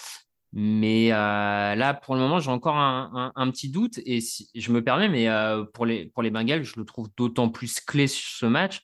[0.52, 4.50] Mais euh, là, pour le moment, j'ai encore un, un, un petit doute et si,
[4.54, 7.78] je me permets, mais euh, pour les, pour les Bengals, je le trouve d'autant plus
[7.80, 8.82] clé sur ce match.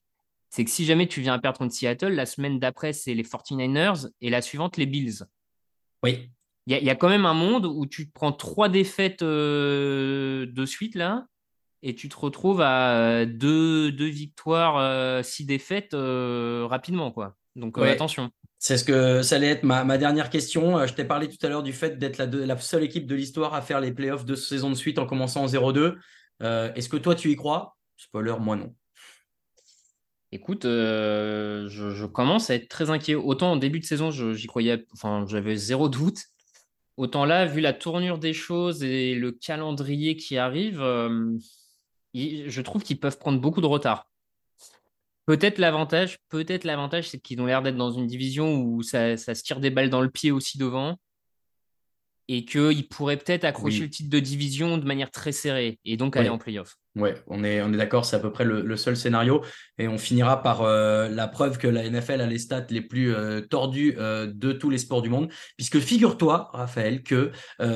[0.48, 3.24] c'est que si jamais tu viens à perdre contre Seattle, la semaine d'après, c'est les
[3.24, 5.24] 49ers et la suivante, les Bills.
[6.05, 6.31] Oui.
[6.68, 10.66] Il y, a quand même un monde où tu te prends trois défaites euh, de
[10.66, 11.26] suite là
[11.83, 17.12] et tu te retrouves à deux, deux victoires, six défaites rapidement.
[17.12, 17.37] quoi.
[17.55, 18.33] Donc attention.
[18.59, 20.87] C'est ce que ça allait être ma, dernière question.
[20.87, 23.62] Je t'ai parlé tout à l'heure du fait d'être la, seule équipe de l'histoire à
[23.62, 25.97] faire les playoffs de saison de suite en commençant en 0-2.
[26.40, 27.77] Est-ce que toi tu y crois?
[27.97, 28.75] Spoiler, moi non.
[30.33, 33.14] Écoute, je, je, commence à être très inquiet.
[33.14, 36.19] Autant en début de saison, j'y croyais, enfin, j'avais zéro doute.
[36.97, 41.37] Autant là, vu la tournure des choses et le calendrier qui arrive, euh,
[42.14, 44.09] je trouve qu'ils peuvent prendre beaucoup de retard.
[45.26, 49.42] Peut-être l'avantage, peut-être l'avantage, c'est qu'ils ont l'air d'être dans une division où ça, se
[49.42, 50.96] tire des balles dans le pied aussi devant
[52.28, 56.16] et qu'ils pourraient peut-être accrocher le titre de division de manière très serrée et donc
[56.16, 56.76] aller en playoff.
[56.96, 59.42] Ouais, on est, on est d'accord, c'est à peu près le, seul scénario.
[59.76, 63.14] Et on finira par euh, la preuve que la NFL a les stats les plus
[63.14, 65.30] euh, tordues euh, de tous les sports du monde.
[65.59, 67.32] Puisque figure-toi, Raphaël, que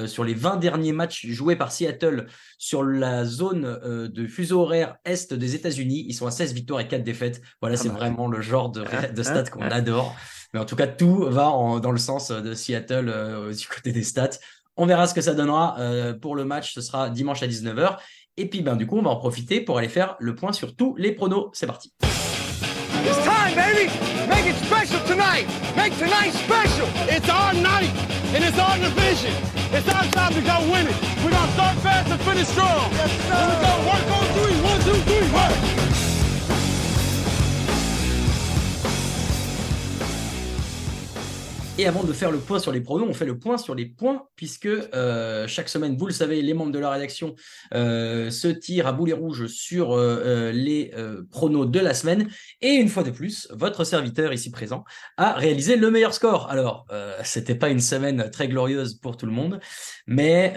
[0.07, 3.79] sur les 20 derniers matchs joués par Seattle sur la zone
[4.11, 7.43] de fuseau horaire est des États-Unis, ils sont à 16 victoires et 4 défaites.
[7.61, 10.17] Voilà, ah c'est bah vraiment le genre de, ah, de stats ah, qu'on adore.
[10.55, 11.51] Mais en tout cas, tout va
[11.83, 13.13] dans le sens de Seattle
[13.55, 14.31] du côté des stats.
[14.77, 15.77] On verra ce que ça donnera
[16.23, 16.73] pour le match.
[16.75, 17.99] Ce sera dimanche à 19h.
[18.41, 20.75] Et puis, ben, du coup, on va en profiter pour aller faire le point sur
[20.75, 21.51] tous les pronos.
[21.53, 21.93] C'est parti.
[23.05, 23.91] It's time, baby!
[24.31, 25.47] Make it special tonight!
[25.77, 26.89] Make tonight special!
[27.07, 27.93] It's our night,
[28.35, 29.35] and it's our division.
[29.75, 30.97] It's our time to go win it.
[31.23, 32.91] We're gonna start fast and finish strong.
[32.93, 33.37] Yes, sir.
[33.37, 33.73] Here we go.
[33.93, 34.57] Work on three.
[34.65, 35.29] One, two, three.
[35.35, 36.00] Work.
[41.79, 43.87] Et avant de faire le point sur les pronos, on fait le point sur les
[43.87, 47.35] points, puisque euh, chaque semaine, vous le savez, les membres de la rédaction
[47.75, 50.93] euh, se tirent à boulet rouge sur euh, les
[51.31, 52.29] pronos de la semaine.
[52.61, 54.85] Et une fois de plus, votre serviteur ici présent
[55.17, 56.51] a réalisé le meilleur score.
[56.51, 56.87] Alors,
[57.25, 59.61] c'était pas une semaine très glorieuse pour tout le monde,
[60.07, 60.53] mais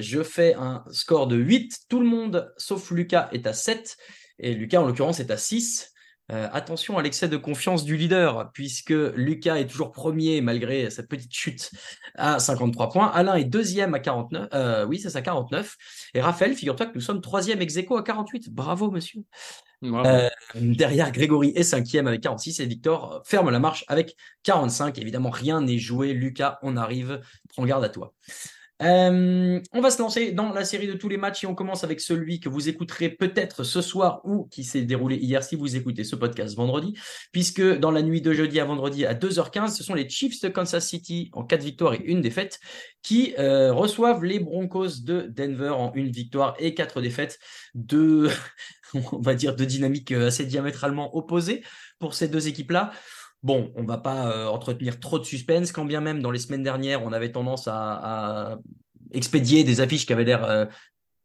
[0.00, 1.82] je fais un score de 8.
[1.88, 3.96] Tout le monde, sauf Lucas, est à 7.
[4.40, 5.93] Et Lucas, en l'occurrence, est à 6.
[6.32, 11.02] Euh, attention à l'excès de confiance du leader, puisque Lucas est toujours premier malgré sa
[11.02, 11.70] petite chute
[12.14, 13.08] à 53 points.
[13.08, 14.48] Alain est deuxième à 49.
[14.54, 15.76] Euh, oui, c'est ça, 49.
[16.14, 18.50] Et Raphaël, figure-toi que nous sommes troisième ex aequo à 48.
[18.50, 19.20] Bravo, monsieur.
[19.82, 24.98] Euh, derrière, Grégory est cinquième avec 46 et Victor ferme la marche avec 45.
[24.98, 26.14] Évidemment, rien n'est joué.
[26.14, 27.20] Lucas, on arrive.
[27.50, 28.14] Prends garde à toi.
[28.82, 31.84] Euh, on va se lancer dans la série de tous les matchs et on commence
[31.84, 35.76] avec celui que vous écouterez peut-être ce soir ou qui s'est déroulé hier si vous
[35.76, 36.92] écoutez ce podcast vendredi,
[37.30, 40.48] puisque dans la nuit de jeudi à vendredi à 2h15, ce sont les Chiefs de
[40.48, 42.58] Kansas City en 4 victoires et une défaite
[43.02, 47.38] qui euh, reçoivent les Broncos de Denver en une victoire et quatre défaites
[47.74, 48.28] de,
[48.94, 51.62] on va dire, de dynamique euh, assez diamétralement opposée
[52.00, 52.90] pour ces deux équipes-là.
[53.44, 56.38] Bon, on ne va pas euh, entretenir trop de suspense, quand bien même dans les
[56.38, 58.58] semaines dernières, on avait tendance à,
[59.12, 60.64] expédier des affiches qui avaient l'air euh,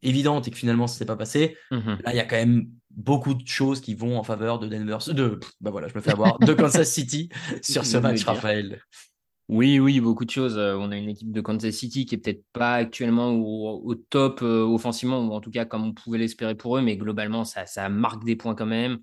[0.04, 1.56] évidentes et que finalement, ça ne s'est pas passé.
[1.72, 2.00] Mhm.
[2.04, 4.98] Là, il y a quand même beaucoup de choses qui vont en faveur de Denver,
[5.08, 7.30] de, bah voilà, je me fais avoir, de Kansas City
[7.62, 8.82] sur ce match, Raphaël.
[9.48, 10.58] Oui, oui, beaucoup de choses.
[10.58, 14.42] Euh, on a une équipe de Kansas City qui est peut-être pas actuellement au, top
[14.42, 17.88] offensivement, ou en tout cas comme on pouvait l'espérer pour eux, mais globalement, ça, ça
[17.88, 19.00] marque des points quand même.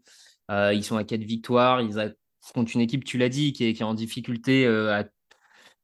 [0.50, 2.12] ils sont à quatre victoires, ils, ont
[2.52, 5.02] contre une équipe, tu l'as dit, qui est, en difficulté, euh,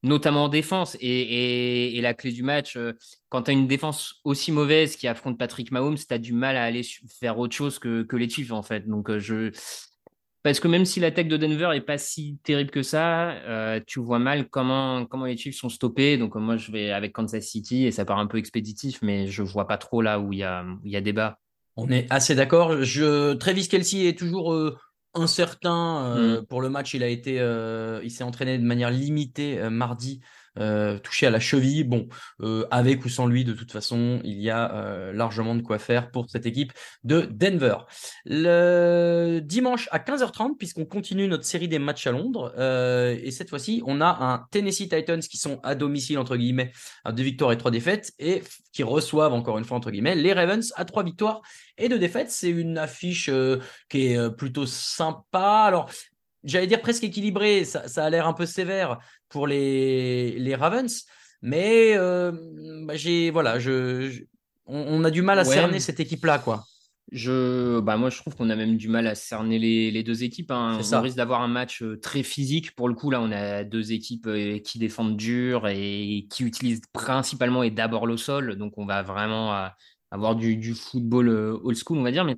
[0.03, 0.97] notamment en défense.
[1.01, 2.93] Et, la clé du match, euh,
[3.29, 6.57] quand tu as une défense aussi mauvaise qui affronte Patrick Mahomes, tu as du mal
[6.57, 6.83] à aller
[7.21, 8.89] faire autre chose que, les Chiefs, en fait.
[8.89, 9.51] Donc, euh, je.
[10.43, 13.37] Parce que même si l'attaque de Denver n'est pas si terrible que ça,
[13.87, 16.19] tu vois mal comment, comment les Chiefs sont stoppés.
[16.19, 19.45] Donc, moi, je vais avec Kansas City et ça part un peu expéditif, mais je
[19.45, 21.39] vois pas trop là où il y a, y a débat.
[21.77, 22.83] On est assez d'accord.
[22.83, 23.35] Je...
[23.35, 24.53] Travis Kelsey est toujours
[25.15, 26.17] incertain.
[26.17, 26.47] Euh, mmh.
[26.47, 30.21] Pour le match, il a été, euh, il s'est entraîné de manière limitée euh, mardi
[30.59, 31.85] euh, touché à la cheville.
[31.85, 32.09] Bon,
[32.41, 35.79] euh, avec ou sans lui, de toute façon, il y a euh, largement de quoi
[35.79, 36.73] faire pour cette équipe
[37.05, 37.77] de Denver.
[38.27, 43.83] Le dimanche à 15h30, puisqu'on continue notre série des matchs à Londres, et cette fois-ci,
[43.87, 46.73] on a un Tennessee Titans qui sont à domicile, entre guillemets,
[47.05, 50.33] à deux victoires et trois défaites, et qui reçoivent, encore une fois, entre guillemets, les
[50.33, 51.41] Ravens à trois victoires
[51.79, 52.31] et deux défaites.
[52.31, 53.31] C'est une affiche
[53.89, 55.65] qui est plutôt sympa.
[55.67, 55.91] Alors,
[56.45, 58.99] j'allais dire presque équilibré, ça, ça a l'air un peu sévère
[59.33, 61.07] pour les, les Ravens,
[61.41, 62.33] mais euh,
[62.85, 64.25] bah, j'ai voilà, je,
[64.67, 66.65] on, a du mal à cerner cette équipe-là, quoi.
[67.11, 70.23] Je, bah moi, je trouve qu'on a même du mal à cerner les, les deux
[70.23, 70.51] équipes.
[70.51, 70.81] Hein.
[70.93, 72.75] On risque d'avoir un match euh, très physique.
[72.75, 76.83] Pour le coup, là, on a deux équipes euh, qui défendent dur et qui utilisent
[76.93, 78.57] principalement et d'abord le sol.
[78.57, 79.69] Donc, on va vraiment
[80.11, 82.25] avoir du, du football old school, on va dire.
[82.25, 82.37] Mais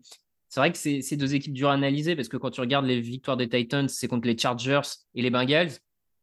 [0.48, 3.00] c'est vrai que c'est deux équipes dures à analyser parce que quand tu regardes les
[3.00, 5.72] victoires des Titans, c'est contre les Chargers et les Bengals.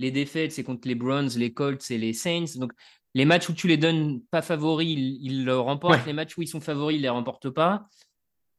[0.02, 2.58] Les défaites, c'est contre les Browns, les Colts et les Saints.
[2.58, 2.72] Donc,
[3.14, 6.08] les matchs où tu les donnes pas favoris, ils, le remportent.
[6.08, 7.88] Les matchs où ils sont favoris, ils les remportent pas.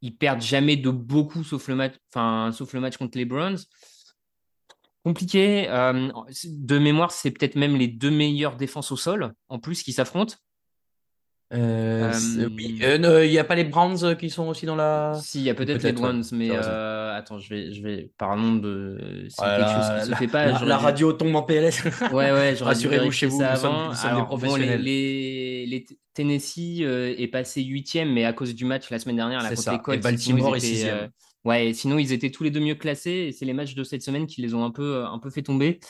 [0.02, 3.58] Ils perdent jamais de beaucoup, sauf le match, enfin, sauf le match contre les Browns.
[5.02, 5.68] Compliqué.
[5.68, 6.12] Euh,
[6.44, 10.36] de mémoire, c'est peut-être même les deux meilleures défenses au sol, en plus, qui s'affrontent.
[11.52, 12.48] Euh, euh,
[13.04, 15.18] euh, il n'y a pas les Browns qui sont aussi dans la.
[15.20, 18.56] Si, il y a peut-être les Browns, mais attends, je vais, je vais par nom
[18.56, 19.26] de.
[19.28, 20.64] C'est quelque chose qui se fait pas.
[20.64, 21.84] La, radio tombe en PLS.
[22.12, 23.94] ouais, ouais, Rassurez-vous chez vous, ça nous avant.
[23.94, 24.80] Sommes, des professionnels.
[24.80, 29.54] les, les, Tennessee est passé huitième, mais à cause du match la semaine dernière, la
[29.54, 31.10] contre les Colts, et Baltimore est sixième.
[31.44, 34.02] ouais, sinon ils étaient tous les deux mieux classés, et c'est les matchs de cette
[34.02, 35.80] semaine qui les ont un peu, un peu fait tomber.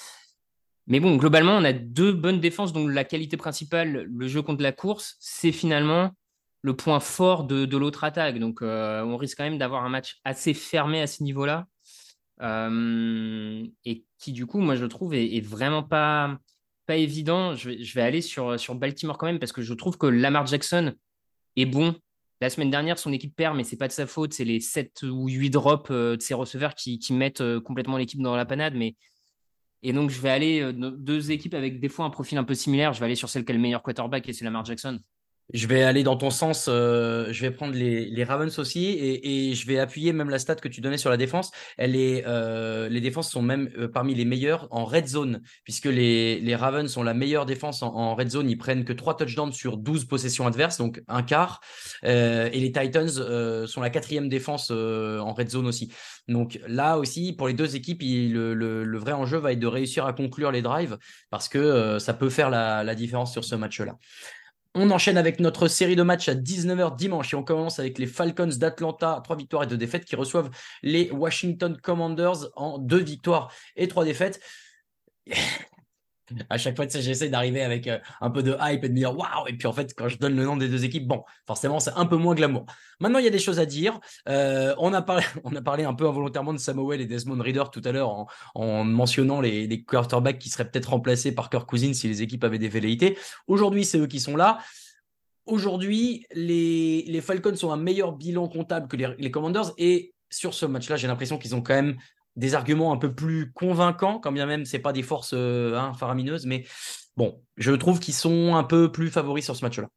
[0.86, 4.62] Mais bon, globalement, on a deux bonnes défenses, donc la qualité principale, le jeu contre
[4.62, 6.10] la course, c'est finalement
[6.62, 8.38] le point fort de, l'autre attaque.
[8.38, 11.66] Donc, euh, on risque quand même d'avoir un match assez fermé à ce niveau-là.
[12.40, 16.38] Euh, et qui, du coup, moi, je trouve, est, vraiment pas,
[16.88, 17.54] évident.
[17.54, 20.94] Je vais, aller sur, sur Baltimore quand même, parce que je trouve que Lamar Jackson
[21.56, 21.94] est bon.
[22.40, 24.34] La semaine dernière, son équipe perd, mais c'est pas de sa faute.
[24.34, 28.20] C'est les 7 ou 8 drops euh, de ses receveurs qui, qui mettent complètement l'équipe
[28.20, 28.74] dans la panade.
[28.74, 28.94] Mais
[29.82, 32.54] et donc, je vais aller euh, deux équipes avec des fois un profil un peu
[32.54, 32.92] similaire.
[32.92, 35.00] Je vais aller sur celle qui a le meilleur quarterback et c'est Lamar Jackson.
[35.52, 36.66] Je vais aller dans ton sens.
[36.68, 40.68] Euh, je vais prendre les, Ravens aussi et, je vais appuyer même la stat que
[40.68, 41.50] tu donnais sur la défense.
[41.76, 45.86] Elle est, euh, les défenses sont même euh, parmi les meilleures en red zone, puisque
[45.86, 48.48] les, Ravens sont la meilleure défense en, red zone.
[48.48, 51.60] Ils prennent que 3 touchdowns sur 12 possessions adverses, donc un quart.
[52.04, 55.92] Et les Titans sont la quatrième défense en red zone aussi.
[56.28, 60.12] Donc là aussi, pour les deux équipes, le, vrai enjeu va être de réussir à
[60.12, 60.98] conclure les drives
[61.30, 63.96] parce que ça peut faire la, la différence sur ce match-là.
[64.74, 68.06] On enchaîne avec notre série de matchs à 19h dimanche et on commence avec les
[68.06, 70.50] Falcons d'Atlanta, trois victoires et deux défaites qui reçoivent
[70.82, 74.40] les Washington Commanders en deux victoires et trois défaites
[76.48, 79.16] à chaque fois, j'essaie d'arriver avec euh, un peu de hype et de me dire
[79.16, 79.46] waouh.
[79.48, 81.92] Et puis en fait, quand je donne le nom des deux équipes, bon, forcément, c'est
[81.96, 82.66] un peu moins glamour.
[83.00, 83.98] Maintenant, il y a des choses à dire.
[84.28, 87.64] Euh, on, a parlé, on a parlé un peu involontairement de Samuel et Desmond Reader
[87.72, 92.08] tout à l'heure en, mentionnant les, quarterbacks qui seraient peut-être remplacés par Kirk Cousins si
[92.08, 93.18] les équipes avaient des velléités.
[93.46, 94.58] Aujourd'hui, c'est eux qui sont là.
[95.44, 100.54] Aujourd'hui, les, les, Falcons ont un meilleur bilan comptable que les, les Commanders et sur
[100.54, 101.96] ce match-là, j'ai l'impression qu'ils ont quand même
[102.36, 105.92] des arguments un peu plus convaincants, quand bien même c'est pas des forces euh, hein,
[105.94, 106.64] faramineuses, mais
[107.16, 109.88] bon, je trouve qu'ils sont un peu plus favoris sur ce match-là.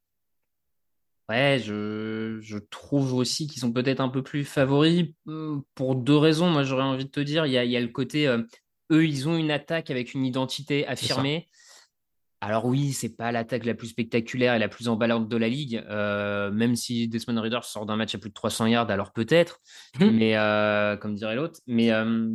[1.27, 6.17] Ouais, je, je trouve aussi qu'ils sont peut-être un peu plus favoris hmm, pour deux
[6.17, 6.51] raisons.
[6.51, 8.43] Moi, j'aurais envie de te dire, il y a, il y a le côté, euh,
[8.91, 11.49] eux, ils ont une attaque avec une identité affirmée.
[12.45, 15.83] Alors oui, c'est pas l'attaque la plus spectaculaire et la plus emballante de la ligue,
[15.89, 19.61] euh, même si Desmond Reader sort d'un match à plus de 300 yards, alors peut-être,
[19.99, 20.05] mmh.
[20.11, 21.59] mais euh, comme dirait l'autre.
[21.65, 22.29] Mais euh,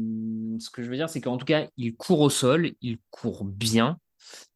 [0.59, 3.45] ce que je veux dire, c'est qu'en tout cas, il court au sol, il court
[3.45, 3.99] bien,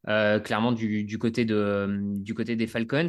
[0.04, 3.06] clairement du, côté de, du côté des Falcons.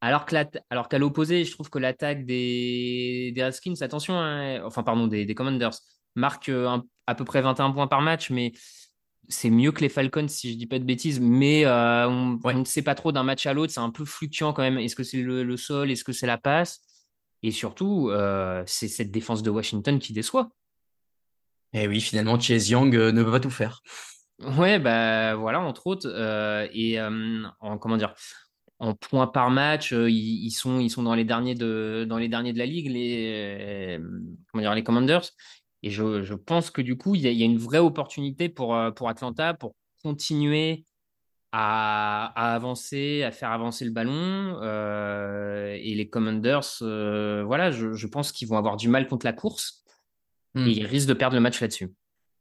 [0.00, 5.26] Alors qu'à l'opposé, je trouve que l'attaque des, des Redskins, attention, hein, enfin pardon, des,
[5.26, 5.76] des Commanders,
[6.16, 6.50] marque
[7.06, 8.52] à peu près 21 points par match, mais
[9.28, 12.64] c'est mieux que les Falcons, si je dis pas de bêtises, mais euh, on, ne
[12.64, 13.72] sait pas trop d'un match à l'autre.
[13.72, 14.78] C'est un peu fluctuant quand même.
[14.78, 15.90] Est-ce que c'est le, sol?
[15.90, 16.82] Est-ce que c'est la passe?
[17.42, 20.50] Et surtout, euh, c'est cette défense de Washington qui déçoit.
[21.72, 23.82] Et eh oui, finalement, Chase Young euh, ne peut pas tout faire.
[24.40, 26.08] Ouais, bah voilà, entre autres.
[26.72, 28.14] et en comment dire
[28.80, 32.52] en points par match, ils, sont, ils sont dans les derniers de, dans les derniers
[32.52, 34.00] de la ligue, les,
[34.50, 35.30] comment dire, les Commanders.
[35.84, 39.10] Et je, pense que du coup, il y, a une vraie opportunité pour, euh, pour
[39.10, 40.86] Atlanta pour continuer
[41.52, 44.58] à, avancer, à faire avancer le ballon.
[44.62, 49.34] Euh, et les Commanders, euh, voilà, je, pense qu'ils vont avoir du mal contre la
[49.34, 49.84] course.
[50.54, 50.66] Hmm.
[50.66, 51.92] Et ils risquent de perdre le match là-dessus.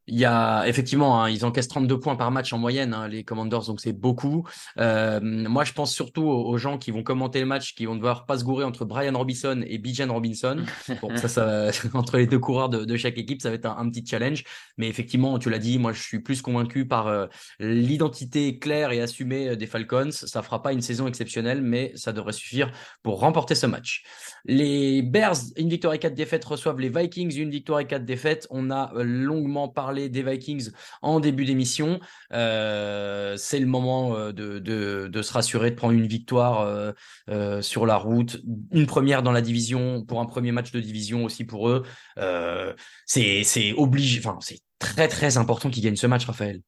[0.07, 3.23] Il y a effectivement, hein, ils encaissent 32 points par match en moyenne, hein, les
[3.23, 4.45] Commanders, donc c'est beaucoup.
[4.77, 8.25] Euh, moi, je pense surtout aux, gens qui vont commenter le match, qui vont devoir
[8.25, 10.57] pas se gourer entre Brian Robinson et Bijan Robinson.
[11.01, 14.05] Bon, ça, ça, entre les deux coureurs de, chaque équipe, ça va être un, petit
[14.05, 14.43] challenge.
[14.77, 17.27] Mais effectivement, tu l'as dit, moi, je suis plus convaincu par euh,
[17.59, 20.11] l'identité claire et assumée euh, des Falcons.
[20.11, 22.71] Ça fera pas une saison exceptionnelle, mais ça devrait suffire
[23.01, 24.03] pour remporter ce match.
[24.45, 28.47] Les Bears, une victoire et quatre défaites, reçoivent les Vikings, une victoire et quatre défaites.
[28.49, 30.71] On a longuement parlé des Vikings
[31.01, 31.99] en début d'émission.
[32.33, 36.61] Euh, c'est le moment euh, de, de, se rassurer, de prendre une victoire
[37.29, 38.41] euh, sur la route,
[38.71, 41.83] une première dans la division, pour un premier match de division aussi pour eux.
[43.05, 46.61] c'est obligé, enfin, c'est très très important qu'ils gagnent ce match, Raphaël.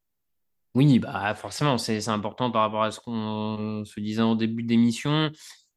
[0.73, 5.31] Oui, bah forcément, c'est important par rapport à ce qu'on se disait en début d'émission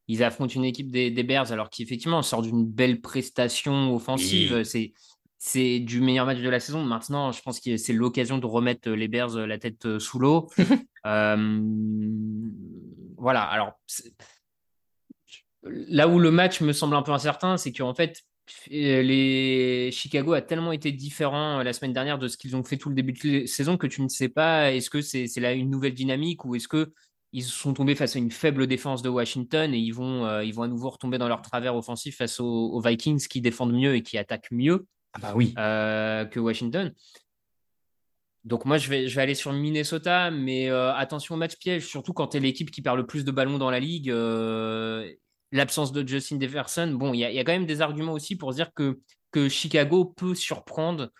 [0.09, 4.65] ils affrontent une équipe des, des Bears, alors qu'effectivement, on sort d'une belle prestation offensive.
[4.65, 4.95] C'est
[5.39, 6.85] c'est du meilleur match de la saison.
[6.85, 10.51] Maintenant, je pense que c'est l'occasion de remettre les Bears la tête sous l'eau.
[11.07, 11.61] euh,
[13.17, 13.43] voilà.
[13.43, 13.73] Alors,
[15.63, 18.23] là où le match me semble un peu incertain, c'est qu'en fait,
[18.69, 22.89] les Chicago a tellement été différent la semaine dernière de ce qu'ils ont fait tout
[22.89, 25.71] le début de la saison que tu ne sais pas est-ce que c'est là une
[25.71, 26.93] nouvelle dynamique ou est-ce que
[27.33, 30.55] ils sont tombés face à une faible défense de Washington et ils vont, euh, ils
[30.55, 33.95] vont à nouveau retomber dans leur travers offensif face aux, aux Vikings qui défendent mieux
[33.95, 34.87] et qui attaquent mieux.
[35.13, 35.55] Ah bah oui.
[35.59, 36.93] Euh, que Washington.
[38.45, 42.29] Donc moi, je vais, aller sur Minnesota, mais euh, attention au match piège, surtout quand
[42.29, 44.11] tu es l'équipe qui perd le plus de ballons dans la ligue.
[44.11, 45.11] Euh,
[45.51, 48.71] L'absence de Justin Jefferson, bon, il y, a quand même des arguments aussi pour dire
[48.75, 51.11] que Chicago peut surprendre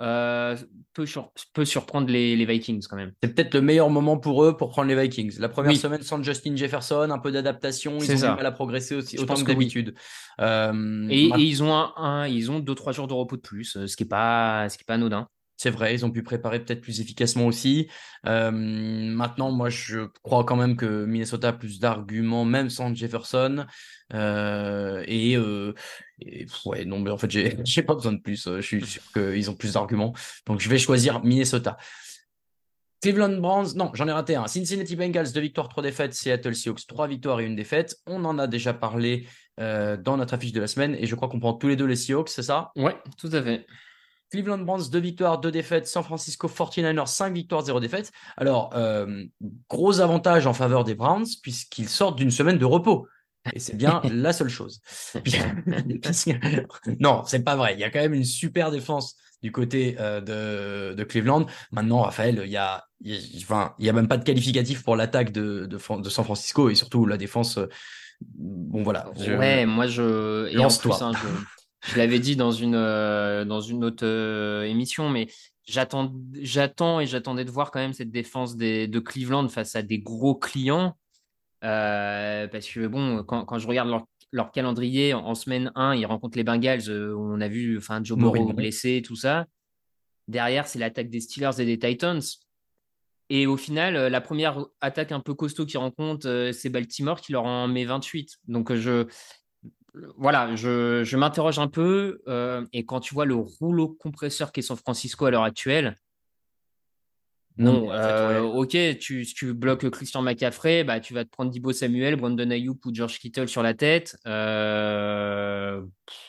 [0.00, 0.56] euh,
[0.92, 3.12] peut, sur, peut, surprendre les, les, Vikings quand même.
[3.22, 5.38] C'est peut-être le meilleur moment pour eux pour prendre les Vikings.
[5.38, 5.78] La première oui.
[5.78, 8.30] semaine sans Justin Jefferson, un peu d'adaptation, ils ont ça.
[8.30, 9.94] du mal à progresser aussi, autant que, que d'habitude.
[9.96, 10.44] Oui.
[10.44, 13.40] Euh, et, et, ils ont un, un, ils ont deux trois jours de repos de
[13.42, 15.28] plus, ce qui est pas, ce qui est pas anodin.
[15.56, 17.88] C'est vrai, ils ont pu préparer peut-être plus efficacement aussi.
[18.26, 23.64] Euh, maintenant, moi, je crois quand même que Minnesota a plus d'arguments, même sans Jefferson.
[24.12, 25.72] Euh, et, euh,
[26.20, 28.48] et, ouais, non, mais en fait, j'ai, pas besoin de plus.
[28.56, 30.14] Je suis sûr qu'ils ont plus d'arguments.
[30.46, 31.76] Donc, je vais choisir Minnesota.
[33.02, 34.46] Cleveland Browns, non, j'en ai raté un.
[34.46, 36.14] Cincinnati Bengals, deux victoires, trois défaites.
[36.14, 37.96] Seattle Seahawks, trois victoires et une défaite.
[38.06, 39.26] On en a déjà parlé
[39.60, 41.84] euh, dans notre affiche de la semaine et je crois qu'on prend tous les deux
[41.84, 42.72] les Seahawks, c'est ça?
[42.76, 43.66] Ouais, tout à fait.
[44.30, 45.86] Cleveland Browns, 2 victoires, 2 défaites.
[45.86, 48.10] San Francisco 49ers, 5 victoires, 0 défaites.
[48.36, 49.24] Alors, euh,
[49.70, 53.06] gros avantage en faveur des Browns, puisqu'ils sortent d'une semaine de repos.
[53.52, 54.80] Et c'est bien la seule chose.
[57.00, 57.74] non, c'est pas vrai.
[57.74, 61.46] Il y a quand même une super défense du côté euh, de, de, Cleveland.
[61.70, 64.24] Maintenant, Raphaël, il y a, il y a, enfin, il y a même pas de
[64.24, 67.58] qualificatif pour l'attaque de, de, de, San Francisco et surtout la défense.
[67.58, 67.68] Euh,
[68.20, 69.10] bon, voilà.
[69.18, 69.32] Je...
[69.32, 70.48] Ouais, moi, je.
[70.48, 71.28] Et en plus, hein, je
[71.86, 74.04] je l'avais dit dans une, euh, dans une autre
[74.64, 75.28] émission, mais
[75.66, 79.82] j'attends, j'attends et j'attendais de voir quand même cette défense des, de Cleveland face à
[79.82, 80.96] des gros clients.
[81.64, 85.94] Euh, parce que bon, quand, quand je regarde leur, leur, calendrier en, en, semaine 1,
[85.94, 89.46] ils rencontrent les Bengals, on a vu enfin, Joe Burrow blessé, tout ça.
[90.28, 92.20] Derrière, c'est l'attaque des Steelers et des Titans.
[93.28, 97.44] Et au final, la première attaque un peu costaud qu'ils rencontrent, c'est Baltimore qui leur
[97.44, 98.36] en met 28.
[98.46, 99.06] Donc, je,
[100.16, 102.22] voilà, je, je m'interroge un peu.
[102.28, 105.96] Euh, et quand tu vois le rouleau compresseur qu'est San Francisco à l'heure actuelle,
[107.58, 111.72] non, euh, ok, tu, si tu bloques Christian McCaffrey, bah, tu vas te prendre Dibo
[111.72, 114.18] Samuel, Brandon Ayuk ou George Kittle sur la tête.
[114.26, 115.82] Euh,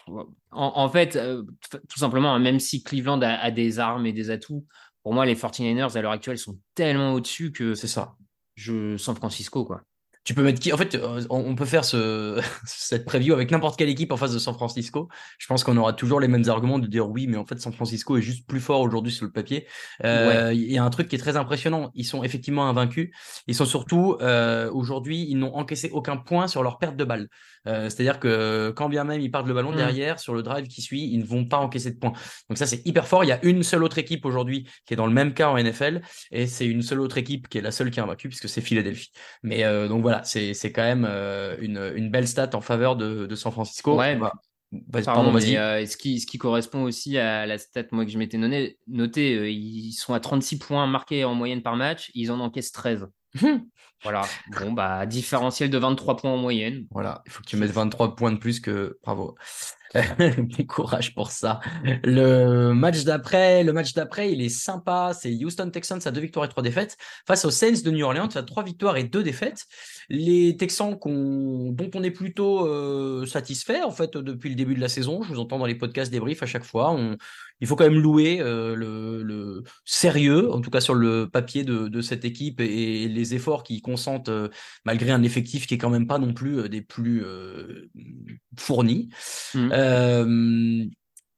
[0.07, 1.43] en, en, fait, euh,
[1.89, 4.65] tout simplement, hein, même si Cleveland a, a, des armes et des atouts,
[5.03, 8.15] pour moi, les 49ers à l'heure actuelle sont tellement au-dessus que c'est ça.
[8.55, 9.83] Je San Francisco, quoi
[10.27, 10.99] tu peux mettre qui En fait,
[11.29, 15.07] on peut faire ce, cette preview avec n'importe quelle équipe en face de San Francisco.
[15.37, 17.71] Je pense qu'on aura toujours les mêmes arguments de dire oui, mais en fait, San
[17.71, 19.67] Francisco est juste plus fort aujourd'hui sur le papier.
[20.03, 20.73] Euh, il ouais.
[20.73, 21.91] y a un truc qui est très impressionnant.
[21.95, 23.09] Ils sont effectivement invaincus.
[23.47, 27.29] Ils sont surtout euh, aujourd'hui, ils n'ont encaissé aucun point sur leur perte de balle.
[27.67, 29.77] Euh, C'est-à-dire que quand bien même ils partent le ballon mmh.
[29.77, 32.13] derrière sur le drive qui suit, ils ne vont pas encaisser de points.
[32.49, 33.23] Donc ça, c'est hyper fort.
[33.23, 35.57] Il y a une seule autre équipe aujourd'hui qui est dans le même cas en
[35.57, 36.01] NFL,
[36.31, 38.61] et c'est une seule autre équipe qui est la seule qui est invaincue puisque c'est
[38.61, 39.11] Philadelphie.
[39.43, 43.25] Mais euh, donc voilà c'est quand même euh, une, une, belle stat en faveur de,
[43.25, 43.95] de San Francisco.
[43.95, 44.17] Ouais,
[44.71, 48.17] bah, pardon, euh, ce, qui, ce qui correspond aussi à la stat moi, que je
[48.17, 52.31] m'étais noté, noté euh, ils sont à 36 points marqués en moyenne par match, ils
[52.31, 53.07] en encaissent 13.
[54.03, 54.23] voilà,
[54.59, 56.85] bon, bah, différentiel de 23 points en moyenne.
[56.91, 58.97] Voilà, il faut que tu mettes 23 points de plus que.
[59.03, 59.35] Bravo.
[60.67, 61.59] courage pour ça.
[62.03, 65.11] Le match d'après, le match d'après, il est sympa.
[65.19, 68.29] C'est Houston Texans à deux victoires et trois défaites face aux Saints de New Orleans
[68.35, 69.65] à trois victoires et deux défaites.
[70.09, 74.89] Les Texans dont on est plutôt euh, satisfait en fait depuis le début de la
[74.89, 75.21] saison.
[75.21, 76.97] Je vous entends dans les podcasts débriefs à chaque fois.
[77.59, 82.01] Il faut quand même louer euh, le, sérieux, en tout cas sur le papier de,
[82.01, 84.49] cette équipe et, les efforts qu'ils consentent euh,
[84.85, 87.23] malgré un effectif qui est quand même pas non plus des plus
[88.57, 89.09] fournis.
[89.53, 89.71] Mmh.
[89.77, 90.85] Euh,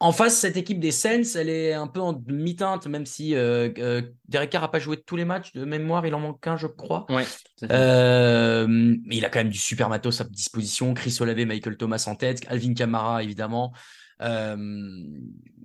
[0.01, 3.69] en face, cette équipe des Saints, elle est un peu en mi-teinte, même si euh,
[3.79, 6.55] euh, Derek Carr n'a pas joué tous les matchs de mémoire, il en manque qu'un,
[6.55, 7.05] je crois.
[7.09, 7.25] Ouais,
[7.61, 10.93] mais il a quand même du super matos à disposition.
[10.93, 13.73] Chris Olave, Michael Thomas en tête, Alvin Kamara, évidemment.
[14.21, 15.03] Euh,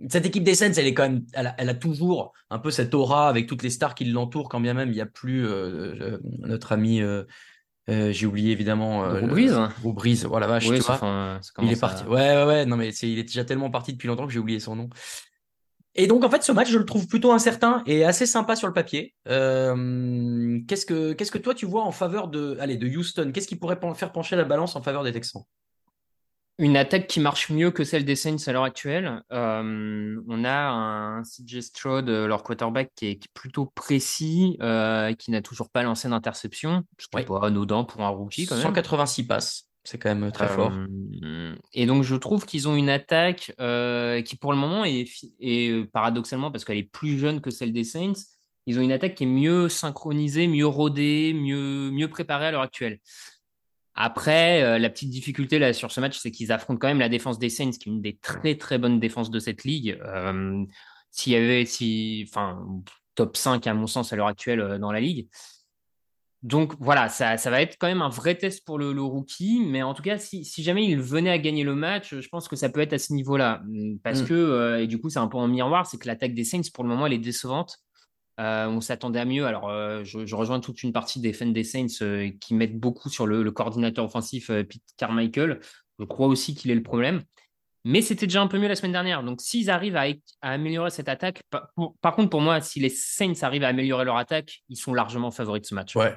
[0.08, 2.70] cette équipe des Saints, elle est quand même, elle a, elle a, toujours un peu
[2.70, 5.46] cette aura avec toutes les stars qui l'entourent, quand bien même il n'y a plus
[5.46, 7.00] euh, notre ami.
[7.90, 9.58] Euh, j'ai oublié évidemment euh, Brise.
[9.84, 10.94] Brise, voilà vache, oui, tu vois.
[10.94, 12.02] Enfin, il est parti.
[12.04, 12.08] À...
[12.08, 12.66] Ouais, ouais, ouais.
[12.66, 14.88] Non mais c'est, il est déjà tellement parti depuis longtemps que j'ai oublié son nom.
[15.96, 18.66] Et donc, en fait, ce match, je le trouve plutôt incertain et assez sympa sur
[18.66, 19.14] le papier.
[19.28, 23.30] Euh, qu'est-ce que qu'est-ce que toi tu vois en faveur de, allez, de Houston?
[23.32, 25.42] Qu'est-ce qui pourrait faire pencher la balance en faveur des Texans?
[26.58, 29.22] Une attaque qui marche mieux que celle des Saints à l'heure actuelle.
[29.32, 34.56] Euh, on a un CJ Stroud, euh, leur quarterback, qui est, qui est plutôt précis,
[34.62, 38.46] euh, qui n'a toujours pas lancé d'interception, ce qui n'est pas anodin pour un rookie
[38.46, 38.62] quand même.
[38.62, 40.72] 186 passes, c'est quand même très fort.
[41.72, 43.52] Et donc, je trouve qu'ils ont une attaque
[44.24, 48.12] qui, pour le moment, est, paradoxalement, parce qu'elle est plus jeune que celle des Saints,
[48.66, 52.62] ils ont une attaque qui est mieux synchronisée, mieux rodée, mieux, mieux préparée à l'heure
[52.62, 53.00] actuelle.
[53.94, 57.08] Après, euh, la petite difficulté là sur ce match, c'est qu'ils affrontent quand même la
[57.08, 59.98] défense des Saints, qui est une des très très bonnes défenses de cette ligue.
[60.04, 60.64] Euh,
[61.10, 62.60] S'il y avait, si, enfin,
[63.14, 65.28] top 5 à mon sens à l'heure actuelle euh, dans la ligue.
[66.42, 69.60] Donc voilà, ça, ça va être quand même un vrai test pour le, le rookie,
[69.64, 72.48] mais en tout cas, si, si jamais il venait à gagner le match, je pense
[72.48, 73.62] que ça peut être à ce niveau-là.
[74.02, 74.26] Parce Mm.
[74.26, 76.84] que, et du coup, c'est un peu en miroir, c'est que l'attaque des Saints, pour
[76.84, 77.78] le moment, elle est décevante.
[78.40, 79.46] Euh, on s'attendait à mieux.
[79.46, 83.08] Alors, euh, je, rejoins toute une partie des fans des Saints euh, qui mettent beaucoup
[83.08, 85.60] sur le, le coordinateur offensif Pete Carmichael.
[85.98, 87.22] Je crois aussi qu'il est le problème.
[87.84, 89.22] Mais c'était déjà un peu mieux la semaine dernière.
[89.22, 90.04] Donc, s'ils arrivent à,
[90.40, 93.68] à améliorer cette attaque, par, pour- par contre, pour moi, si les Saints arrivent à
[93.68, 95.94] améliorer leur attaque, ils sont largement favoris de ce match.
[95.94, 96.16] Ouais,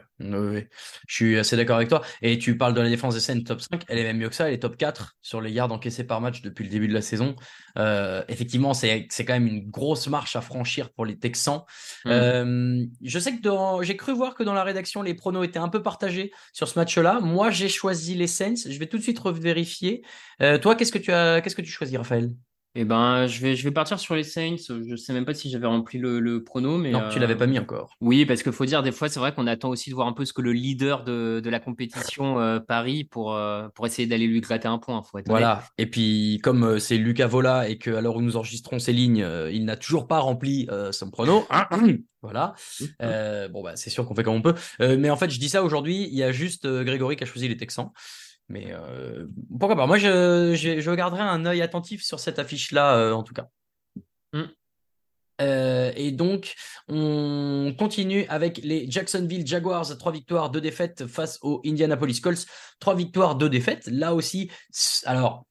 [1.08, 2.02] je suis assez d'accord avec toi.
[2.22, 4.36] Et tu parles de la défense des Saints top 5, elle est même mieux que
[4.36, 6.94] ça, elle est top 4 sur les yards encaissés par match depuis le début de
[6.94, 7.36] la saison.
[7.78, 11.62] Euh, effectivement, c'est quand même une grosse marche à franchir pour les Texans.
[12.06, 12.10] Mm.
[12.10, 15.60] Euh, je sais que dans- j'ai cru voir que dans la rédaction, les pronos étaient
[15.60, 17.20] un peu partagés sur ce match-là.
[17.20, 18.56] Moi, j'ai choisi les Saints.
[18.70, 20.02] Je vais tout de suite revérifier.
[20.42, 22.32] Euh, toi, qu'est-ce que tu as, que tu choisis, Raphaël?
[22.80, 24.58] Eh ben, je vais, je vais partir sur les Saints.
[24.88, 27.36] Je sais même pas si j'avais rempli le, le prono, mais Non, tu euh, l'avais
[27.36, 27.96] pas mis encore.
[28.02, 30.14] Oui, parce qu'il faut dire, des fois, c'est vrai qu'on attend aussi de voir un
[30.14, 34.08] peu ce que le leader de, de la compétition euh, parie pour, euh, pour essayer
[34.08, 35.02] d'aller lui gratter un point.
[35.02, 35.42] Faut être honnête.
[35.42, 35.64] Voilà.
[35.80, 39.24] Et puis, comme euh, c'est Lucas Vola et que l'heure où nous enregistrons ces lignes,
[39.24, 41.48] euh, il n'a toujours pas rempli euh, son prono.
[42.22, 42.54] voilà.
[43.02, 44.54] Euh, bon, bah, c'est sûr qu'on fait comme on peut.
[44.82, 46.08] Euh, mais en fait, je dis ça aujourd'hui.
[46.12, 47.90] Il y a juste euh, Grégory qui a choisi les Texans.
[48.50, 49.28] Mais euh,
[49.60, 53.24] pourquoi pas Moi, je, je, je garderai un œil attentif sur cette affiche-là, euh, en
[53.24, 53.48] tout cas.
[54.34, 54.44] Mm.
[55.40, 56.56] Euh, et donc,
[56.88, 62.46] on continue avec les Jacksonville Jaguars, trois victoires, deux défaites face aux Indianapolis Colts,
[62.80, 63.88] trois victoires, deux défaites.
[63.88, 64.50] Là aussi,
[65.06, 65.46] alors,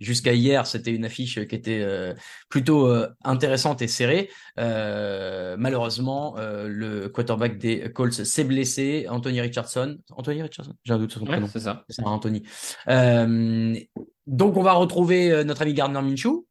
[0.00, 2.14] jusqu'à hier, c'était une affiche qui était euh,
[2.48, 4.30] plutôt euh, intéressante et serrée.
[4.58, 9.96] Euh, malheureusement, euh, le quarterback des Colts s'est blessé, Anthony Richardson.
[10.10, 10.74] Anthony Richardson?
[10.84, 11.48] J'ai un doute sur son Ouais, prénom.
[11.50, 11.84] c'est ça.
[11.88, 12.42] C'est Anthony.
[12.88, 13.74] Euh,
[14.26, 16.46] donc, on va retrouver notre ami Gardner Minshew.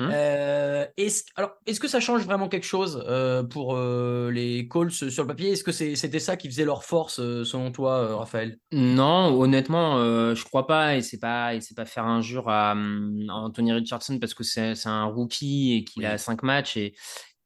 [0.00, 0.10] Hum.
[0.12, 4.90] Euh, est-ce, alors, est-ce que ça change vraiment quelque chose euh, pour euh, les Colts
[4.90, 5.52] sur le papier?
[5.52, 8.58] Est-ce que c'est- c'était ça qui faisait leur force, selon toi, Raphaël?
[8.72, 9.98] Non, honnêtement,
[10.34, 13.72] je crois pas, et c'est pas, et c'est pas faire injure à, hum, à Anthony
[13.72, 16.94] Richardson parce que c'est c'est un rookie et qu'il a cinq matchs et,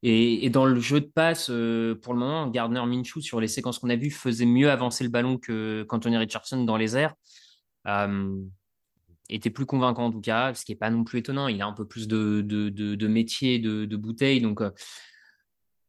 [0.03, 3.78] et, et dans le jeu de passe, pour le moment, Gardner Minshew sur les séquences
[3.78, 7.14] qu'on a vues faisait mieux avancer le ballon que qu'Anthony Richardson dans les airs.
[9.28, 11.48] Était plus convaincant en tout cas, ce qui est pas non plus étonnant.
[11.48, 14.60] Il a un peu plus de, de, de, de métier, de, de bouteille, donc.
[14.60, 14.70] euh,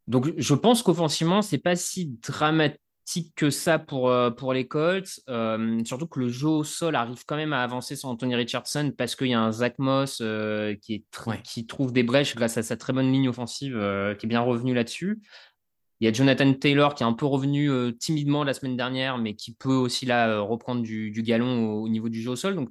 [0.07, 5.19] donc, je pense qu'offensivement, c'est pas si dramatique que ça pour, euh, pour les Colts.
[5.29, 8.93] Euh, surtout que le jeu au sol arrive quand même à avancer sur Anthony Richardson
[8.97, 12.57] parce qu'il y a un Zach Moss qui, est tr- qui trouve des brèches grâce
[12.57, 13.73] à sa très bonne ligne offensive
[14.17, 15.19] qui est bien revenu là-dessus.
[15.99, 19.17] Il y a Jonathan Taylor qui est un peu revenu euh, timidement la semaine dernière,
[19.17, 22.29] mais qui peut aussi là euh, reprendre du, du galon au, au niveau du jeu
[22.29, 22.55] au sol.
[22.55, 22.69] Donc,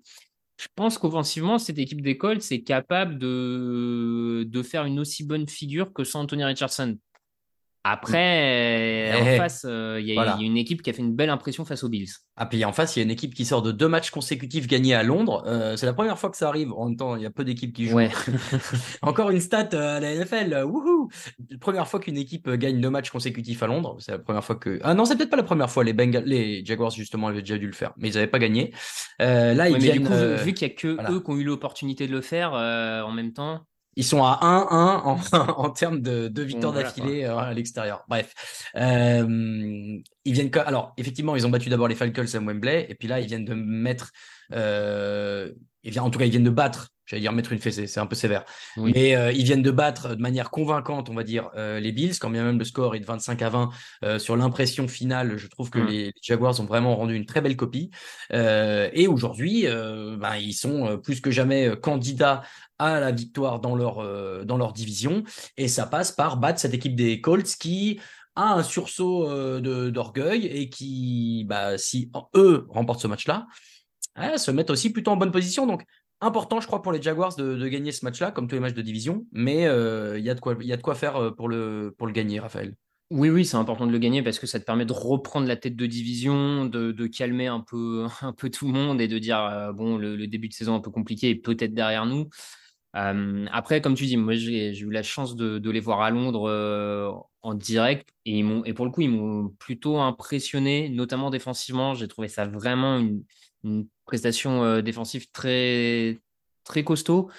[0.58, 5.48] je pense qu'offensivement, cette équipe des Colts est capable de, de faire une aussi bonne
[5.48, 6.98] figure que sans Anthony Richardson.
[7.92, 10.36] Après, Eh, en face, euh, il y, a- voilà.
[10.38, 12.08] il y a une équipe qui a fait une belle impression face aux Bills.
[12.36, 14.66] Ah, puis en face, il y a une équipe qui sort de deux matchs consécutifs
[14.66, 15.44] gagnés à Londres.
[15.46, 16.72] Euh, c'est la première fois que ça arrive.
[16.72, 17.96] En même temps, il y a peu d'équipes qui jouent.
[17.96, 18.10] Ouais.
[19.02, 20.52] Encore une stat euh, à la NFL.
[20.52, 21.08] euh, Wouhou
[21.60, 23.96] Première fois qu'une équipe euh, gagne deux matchs consécutifs à Londres.
[24.00, 24.78] C'est la première fois que.
[24.82, 25.84] Ah non, c'est peut-être pas la première fois.
[25.84, 28.72] Les Bengals, les Jaguars justement avaient déjà dû le faire, mais ils n'avaient pas gagné.
[29.22, 29.98] Euh, là, ils Ouais, mais viennent.
[30.02, 31.10] du coup, vu- euh, qu'il n'y a que voilà.
[31.12, 33.60] eux qui ont eu l'opportunité de le faire euh, en même temps,
[33.96, 35.18] Ils sont à 1-1 en,
[35.66, 38.04] en termes de, de victoires voilà, d'affilée euh, à l'extérieur.
[38.08, 38.34] Bref.
[38.76, 40.50] Euh, ils viennent.
[40.66, 43.44] Alors, effectivement, ils ont battu d'abord les Falcons à Wembley, et puis là, ils viennent
[43.44, 44.12] de mettre.
[44.52, 46.88] Euh, ils viennent, en tout cas, ils viennent de battre.
[47.06, 48.44] J'allais dire mettre une fessée, c'est un peu sévère.
[48.76, 48.90] Oui.
[48.92, 52.18] Mais euh, ils viennent de battre de manière convaincante, on va dire, euh, les Bills,
[52.18, 53.70] quand bien même le score est de 25 à 20.
[54.02, 55.86] euh, sur l'impression finale, je trouve que Mm.
[55.86, 57.92] les, les Jaguars ont vraiment rendu une très belle copie.
[58.32, 62.42] Euh, et aujourd'hui, ben, ils sont plus que jamais candidats
[62.78, 65.22] à la victoire dans leur, euh, dans leur division.
[65.56, 68.00] Et ça passe par battre cette équipe des Colts qui
[68.34, 73.46] a un sursaut euh, d'orgueil et qui, bah, si eux remportent ce match-là,
[74.36, 75.66] se mettent aussi plutôt en bonne position.
[75.66, 75.84] Donc,
[76.20, 78.74] important, je crois, pour les Jaguars de, de gagner ce match-là, comme tous les matchs
[78.74, 79.26] de division.
[79.32, 81.94] Mais euh, il y, a de quoi- y a de quoi faire euh, pour le,
[81.96, 82.74] pour le gagner, Raphaël.
[83.10, 85.56] Oui, oui, c'est important de le gagner parce que ça te permet de reprendre la
[85.56, 89.38] tête de division, de, calmer un peu, un peu tout le monde et de dire,
[89.38, 92.28] euh, bon, le, le début de saison un peu compliqué est peut-être derrière nous.
[92.96, 96.10] Euh, après, comme tu dis, moi, j'ai eu la chance de, de les voir à
[96.10, 100.88] Londres euh, en direct et, ils m'ont- et pour le coup, ils m'ont plutôt impressionné,
[100.88, 101.94] notamment défensivement.
[101.94, 103.22] J'ai trouvé ça vraiment une,
[103.64, 106.18] une prestation euh, défensive très,
[106.64, 107.30] très costaud.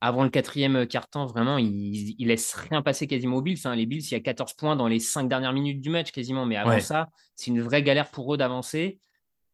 [0.00, 3.60] Avant le quatrième quart-temps, vraiment, ils, laissent rien passer quasiment aux Bills.
[3.66, 3.76] hein.
[3.76, 6.44] Les Bills, il y a 14 points dans les cinq dernières minutes du match quasiment.
[6.44, 6.80] Mais avant Ouais.
[6.80, 8.98] ça, c'est une vraie galère pour eux d'avancer.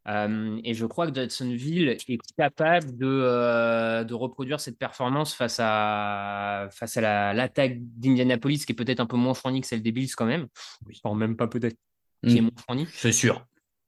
[0.09, 5.59] Euh, et je crois que Jacksonville est capable de, euh, de reproduire cette performance face
[5.61, 9.83] à, face à la- l'attaque d'Indianapolis, qui est peut-être un peu moins fournie que celle
[9.83, 10.47] des Bills quand même.
[11.05, 11.77] Enfin, même pas peut-être,
[12.27, 12.45] qui est Mm.
[12.45, 12.87] moins fournie.
[12.93, 13.45] C'est sûr.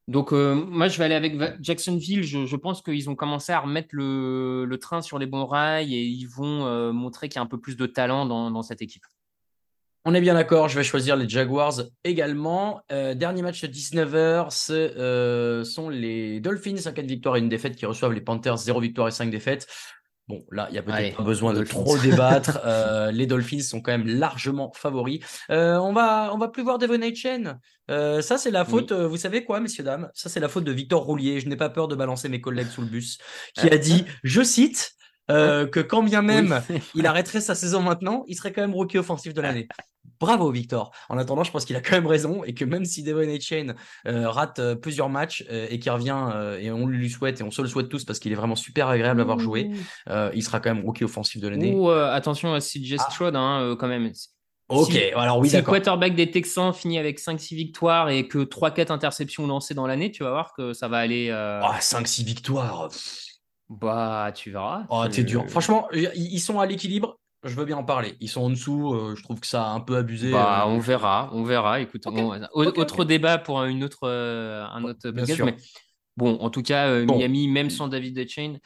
[0.08, 2.22] Donc, euh, moi, je vais aller avec Jacksonville.
[2.24, 5.94] Je, je pense qu'ils ont commencé à remettre le, le train sur les bons rails
[5.94, 8.62] et ils vont euh, montrer qu'il y a un peu plus de talent dans, dans
[8.62, 9.04] cette équipe.
[10.06, 12.80] On est bien d'accord, je vais choisir les Jaguars également.
[12.90, 17.50] Euh, dernier match de 19h, ce euh, sont les Dolphins, 5 4 victoires et une
[17.50, 19.66] défaite qui reçoivent les Panthers, 0 victoire et 5 défaites.
[20.30, 22.60] Bon, là, il y a peut-être pas besoin de trop débattre.
[22.70, 25.20] Euh, les Dolphins sont quand même largement favoris.
[25.50, 27.58] Euh, on va, on va plus voir Devon Chen.
[27.90, 30.08] Euh, ça, c'est la faute, vous savez quoi, messieurs, dames?
[30.14, 31.40] Ça, c'est la faute de Victor Roulier.
[31.40, 33.18] Je n'ai pas peur de balancer mes collègues sous le bus,
[33.54, 34.92] qui a dit, je cite,
[35.30, 36.80] euh, que quand bien même Oui.
[36.94, 39.68] il arrêterait sa saison maintenant, il serait quand même rookie offensif de l'année.
[40.18, 40.90] Bravo Victor.
[41.08, 43.74] En attendant, je pense qu'il a quand même raison et que même si Devon Chain
[44.04, 47.50] rate euh, plusieurs matchs euh, et qu'il revient euh, et on lui souhaite et on
[47.50, 49.70] se le souhaite tous parce qu'il est vraiment super agréable à avoir joué,
[50.10, 51.72] euh, il sera quand même rookie offensif de l'année.
[51.74, 53.10] Ou euh, attention à CJ Ah.
[53.10, 54.10] Stroud, hein, euh, quand même.
[54.68, 58.38] Ok, Si- alors oui si le quarterback des Texans finit avec 5-6 victoires et que
[58.44, 61.28] 3-4 interceptions lancées dans l'année, tu vas voir que ça va aller.
[61.30, 62.88] euh, Ah, 5-6 victoires.
[63.70, 64.84] Bah, tu verras.
[64.90, 65.44] Oh, t'es dur.
[65.48, 67.16] Franchement, ils sont à l'équilibre.
[67.44, 68.16] Je veux bien en parler.
[68.20, 68.92] Ils sont en dessous.
[68.92, 70.30] euh, je trouve que ça a un peu abusé.
[70.30, 71.80] Bah, euh, on verra, on verra.
[71.80, 72.04] Écoute,
[72.52, 75.46] autre débat pour une autre, euh, un autre bien podcast, sûr.
[75.46, 75.56] mais
[76.18, 77.16] bon, en tout cas, euh, Bon.
[77.16, 78.56] Miami, même sans David Chain,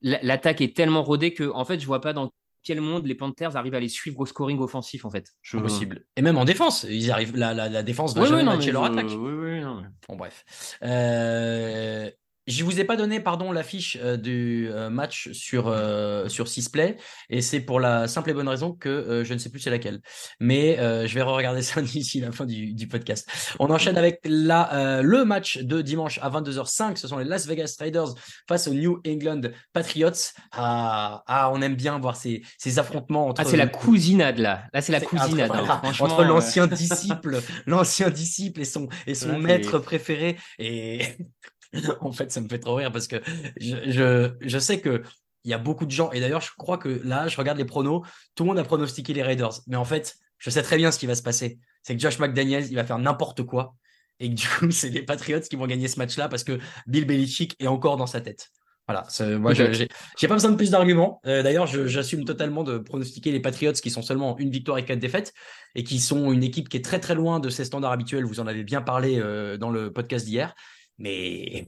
[0.00, 2.32] l'attaque est tellement rodée que, en fait, je vois pas dans
[2.64, 5.28] quel monde les Panthers arrivent à les suivre au scoring offensif, en fait.
[5.42, 5.58] Je...
[5.58, 6.06] Impossible.
[6.16, 7.36] Et même en défense, ils arrivent.
[7.36, 9.10] La, la, la défense va Oui, jamais oui, non, matcher leur je- attaque.
[9.10, 10.44] oui, oui, non, Bon, bref.
[10.82, 12.10] Euh,
[12.46, 16.96] je vous ai pas donné, pardon, l'affiche euh, du euh, match sur, euh, sur Sisplay,
[17.30, 19.70] et c'est pour la simple et bonne raison que euh, je ne sais plus c'est
[19.70, 20.00] laquelle.
[20.40, 23.28] Mais euh, je vais regarder ça d'ici la fin du, du podcast.
[23.58, 26.96] On enchaîne avec la, euh, le match de dimanche à 22h05.
[26.96, 28.14] Ce sont les Las Vegas Raiders
[28.48, 29.42] face aux New England
[29.72, 30.10] Patriots.
[30.52, 33.40] Ah, ah on aime bien voir ces, ces affrontements entre.
[33.40, 34.64] Ah, c'est la cousinade, là.
[34.72, 35.50] Là, c'est la cousinade.
[35.50, 35.80] entre, hein.
[35.82, 40.36] voilà, entre l'ancien disciple, l'ancien disciple et son et son Ouais, maître préféré.
[40.58, 41.00] Et
[42.00, 43.16] en fait, ça me fait trop rire parce que
[43.60, 45.02] je, je, je sais que
[45.44, 46.10] il y a beaucoup de gens.
[46.12, 48.02] Et d'ailleurs, je crois que là, je regarde les pronos.
[48.34, 50.98] Tout le monde a pronostiqué les Raiders, mais en fait, je sais très bien ce
[50.98, 51.58] qui va se passer.
[51.82, 53.74] C'est que Josh McDaniels, il va faire n'importe quoi.
[54.20, 57.04] Et que du coup, c'est les Patriots qui vont gagner ce match-là parce que Bill
[57.06, 58.48] Belichick est encore dans sa tête.
[58.86, 59.06] Voilà,
[59.38, 59.94] moi je- Peut-être.
[60.18, 61.20] j'ai pas besoin de plus d'arguments.
[61.26, 64.98] Euh, D'ailleurs, j'assume totalement de pronostiquer les Patriots qui sont seulement une victoire et quatre
[64.98, 65.32] défaites
[65.74, 68.24] et qui sont une équipe qui est très très loin de ses standards habituels.
[68.26, 70.54] Vous en avez bien parlé euh, dans le podcast d'hier.
[70.98, 71.66] Mais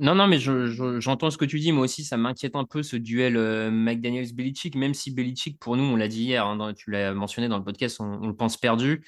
[0.00, 1.72] Non, non, mais je- je- j'entends ce que tu dis.
[1.72, 5.84] Moi aussi, ça m'inquiète un peu ce duel euh, McDaniels-Belichick, même si Belichick, pour nous,
[5.84, 8.56] on l'a dit hier, hein, tu l'as mentionné dans le podcast, on, on le pense
[8.56, 9.04] perdu.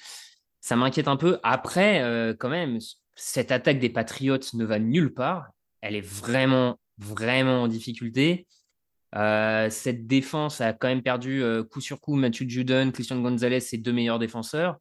[0.61, 1.39] Ça m'inquiète un peu.
[1.43, 2.77] Après, euh, quand même,
[3.15, 5.47] cette attaque des Patriots ne va nulle part.
[5.81, 8.47] Elle est vraiment, vraiment en difficulté.
[9.15, 13.59] Euh, cette défense a quand même perdu euh, coup sur coup Matthew Judon, Christian Gonzalez,
[13.59, 14.77] ses deux meilleurs défenseurs.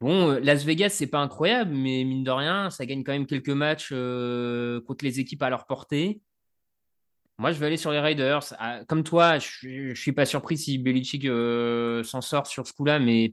[0.00, 3.26] Bon, euh, Las Vegas, c'est pas incroyable, mais mine de rien, ça gagne quand même
[3.26, 6.20] quelques matchs euh, contre les équipes à leur portée.
[7.38, 8.42] Moi, je vais aller sur les Raiders.
[8.58, 12.72] Ah, comme toi, je je suis pas surpris si Belichick euh, s'en sort sur ce
[12.72, 13.32] coup-là, mais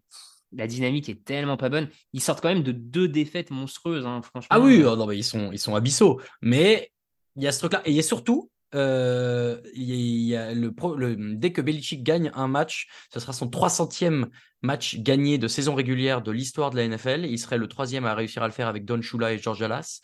[0.51, 1.89] la dynamique est tellement pas bonne.
[2.13, 4.47] Ils sortent quand même de deux défaites monstrueuses, hein, franchement.
[4.49, 6.19] ah oui, oh non, mais ils sont ils sont abyssaux.
[6.41, 6.91] Mais
[7.35, 10.27] il y a ce truc-là et il y a surtout euh, il y a, il
[10.27, 14.25] y a le, pro- le- dès que Belichick gagne un match, ce sera son 300e
[14.61, 17.25] match gagné de saison régulière de l'histoire de la NFL.
[17.25, 20.01] Il serait le troisième à réussir à le faire avec Don Shula et George Alas.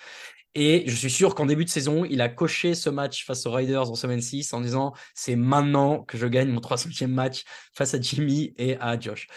[0.54, 3.52] Et je suis sûr qu'en début de saison, il a coché ce match face aux
[3.52, 7.44] Raiders en semaine 6 en disant c'est maintenant que je gagne mon 300e match
[7.74, 9.28] face à Jimmy et à Josh.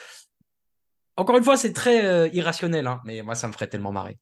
[1.16, 4.18] Encore une fois, c'est très euh, irrationnel, hein, mais moi, ça me ferait tellement marrer.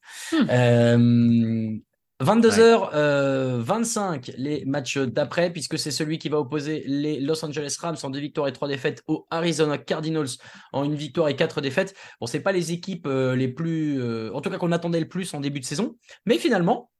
[0.50, 1.74] Euh,
[2.22, 8.10] 22h25, les matchs d'après, puisque c'est celui qui va opposer les Los Angeles Rams en
[8.10, 10.28] deux victoires et trois défaites aux Arizona Cardinals
[10.72, 11.94] en une victoire et quatre défaites.
[12.20, 15.08] Bon, c'est pas les équipes euh, les plus, euh, en tout cas qu'on attendait le
[15.08, 16.90] plus en début de saison, mais finalement,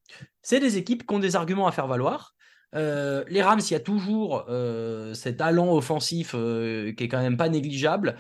[0.43, 2.35] c'est des équipes qui ont des arguments à faire valoir.
[2.75, 7.21] Euh, les Rams, il y a toujours euh, cet allant offensif euh, qui est quand
[7.21, 8.17] même pas négligeable.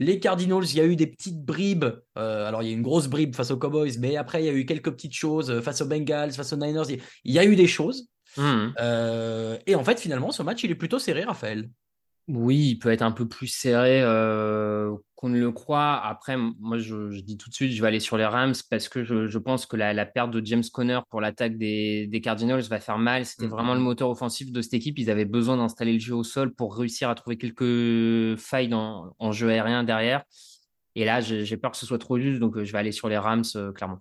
[0.00, 1.84] Les Cardinals, il y a eu des petites bribes.
[2.16, 4.48] alors, il y a eu une grosse bribe face aux Cowboys, mais après, il y
[4.48, 6.86] a eu quelques petites choses face aux Bengals, face aux Niners.
[7.24, 8.08] Il y a eu des choses.
[8.36, 8.68] Mmh.
[9.66, 11.68] et en fait, finalement, ce match, il est plutôt serré, Raphaël.
[12.32, 16.00] Oui, il peut être un peu plus serré euh, qu'on ne le croit.
[16.02, 19.04] Après, moi, je, dis tout de suite, je vais aller sur les Rams parce que
[19.04, 23.26] je, pense que la, perte de James Conner pour l'attaque des, Cardinals va faire mal.
[23.26, 24.98] C'était mmh, vraiment le moteur offensif de cette équipe.
[24.98, 29.32] Ils avaient besoin d'installer le jeu au sol pour réussir à trouver quelques failles en
[29.32, 30.24] jeu aérien derrière.
[30.96, 33.08] Et là, j'ai peur que ce soit trop juste, donc euh, je vais aller sur
[33.08, 34.00] les Rams, euh, clairement.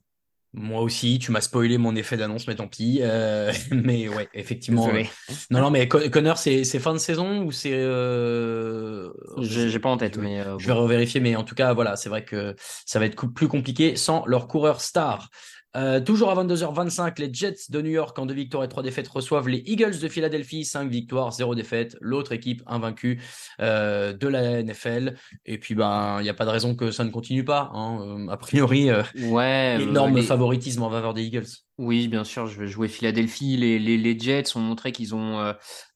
[0.53, 2.99] Moi aussi, tu m'as spoilé mon effet d'annonce, mais tant pis.
[3.01, 4.89] Euh, mais ouais, effectivement.
[4.89, 5.03] Euh,
[5.51, 7.73] non, non, mais Connor, c'est fin de saison ou c'est.
[7.73, 9.11] Euh...
[9.41, 10.43] J'ai pas en tête, je, mais.
[10.57, 13.47] je vais revérifier, mais en tout cas, voilà, c'est vrai que ça va être plus
[13.47, 15.29] compliqué sans leur coureur star.
[15.75, 19.07] Euh, toujours à 22h25, les Jets de New York en deux victoires et trois défaites
[19.07, 23.21] reçoivent les Eagles de Philadelphie, cinq victoires, zéro défaite, l'autre équipe invaincue
[23.61, 25.15] euh, de la NFL.
[25.45, 27.69] Et puis, ben, il n'y a pas de raison que ça ne continue pas.
[27.75, 27.99] Hein.
[28.01, 28.89] Euh, a priori,
[29.21, 31.47] ouais, énorme favoritisme en faveur des Eagles.
[31.77, 33.55] Oui, bien sûr, je vais jouer Philadelphie.
[33.55, 35.53] Les, les, Jets ont montré qu'ils ont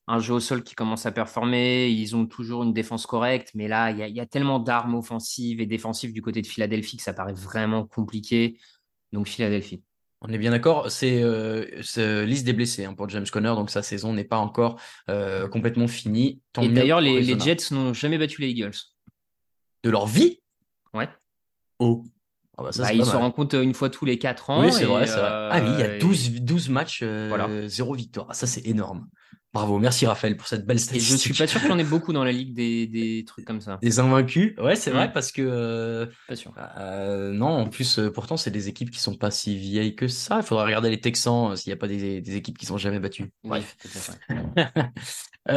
[0.08, 1.90] un jeu au sol qui commence à performer.
[1.90, 5.60] Ils ont toujours une défense correcte, mais là, il y, y, a tellement d'armes offensives
[5.60, 8.60] et défensives du côté de Philadelphie que ça paraît vraiment compliqué.
[9.14, 9.84] Donc Philadelphie.
[10.26, 11.66] On est bien d'accord, c'est euh,
[12.26, 15.88] liste des blessés hein, pour James Conner, donc sa saison n'est pas encore euh, complètement
[15.88, 16.42] finie.
[16.62, 18.72] Et d'ailleurs, les, Jets n'ont jamais battu les Eagles.
[19.84, 20.42] De leur vie?
[20.94, 21.10] Ouais.
[21.80, 22.06] Oh.
[22.58, 24.64] Ah bah bah, ils se rencontrent une fois tous les 4 ans.
[24.64, 27.68] Oui, c'est vrai, vrai, Ah oui, il y a 12, euh, 12 matchs, voilà.
[27.68, 28.28] 0 victoire.
[28.30, 29.08] Ah, ça, c'est énorme.
[29.54, 31.14] Bravo, merci Raphaël pour cette belle statistique.
[31.14, 33.24] Et je suis pas sûr qu'il y en ait beaucoup dans la ligue des, des
[33.24, 33.78] trucs comme ça.
[33.84, 35.14] Des invaincus, ouais, c'est vrai mm.
[35.14, 35.44] parce que.
[35.44, 36.56] Euh, pas sûr.
[36.80, 40.08] Euh, non, en plus, euh, pourtant, c'est des équipes qui sont pas si vieilles que
[40.08, 40.38] ça.
[40.38, 43.00] Il faudra regarder les Texans s'il n'y a pas des, des, équipes qui sont jamais
[43.00, 43.32] battues.
[43.44, 43.78] Bref.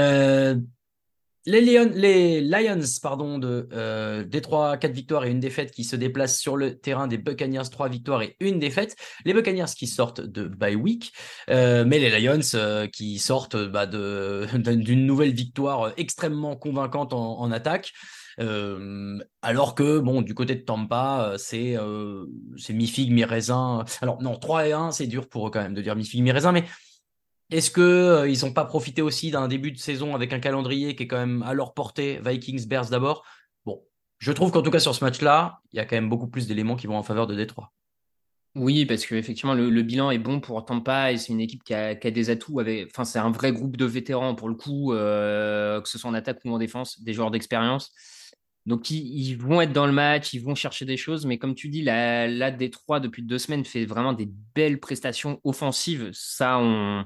[1.47, 6.41] Les, les, Lions pardon, de euh, Détroit, 4 victoires et une défaite qui se déplacent
[6.41, 8.97] sur le terrain des Buccaneers, 3 victoires et une défaite.
[9.25, 11.13] Les Buccaneers qui sortent de bye week,
[11.49, 17.93] euh, mais les Lions euh, qui sortent bah, d'une nouvelle victoire extrêmement convaincante en, attaque.
[18.41, 21.77] Euh, alors que, bon, du côté de Tampa, c'est
[22.71, 23.85] mi-figue, mi-raisin.
[24.03, 26.51] Alors, non, 3 et 1, c'est dur pour eux quand même de dire mi-figue, mi-raisin,
[26.51, 26.65] mais
[27.51, 31.05] est-ce qu'ils euh, n'ont pas profité aussi d'un début de saison avec un calendrier qui
[31.05, 33.25] est quand même à leur portée, Vikings, Bears d'abord?
[33.65, 33.83] Bon,
[34.19, 36.47] je trouve qu'en tout cas sur ce match-là, il y a quand même beaucoup plus
[36.49, 37.73] d'éléments qui vont en faveur de Détroit.
[38.57, 41.75] Oui, parce qu'effectivement, le, le bilan est bon pour Tampa et c'est une équipe qui
[41.75, 42.63] a, des atouts.
[42.87, 46.15] enfin, c'est un vrai groupe de vétérans pour le coup, euh, que ce soit en
[46.15, 47.93] attaque ou en défense, des joueurs d'expérience.
[48.65, 51.27] Donc, ils, vont être dans le match, ils vont chercher des choses.
[51.27, 55.39] Mais comme tu dis, la, la Détroit, depuis deux semaines, fait vraiment des belles prestations
[55.45, 56.11] offensives.
[56.13, 57.05] Ça, on,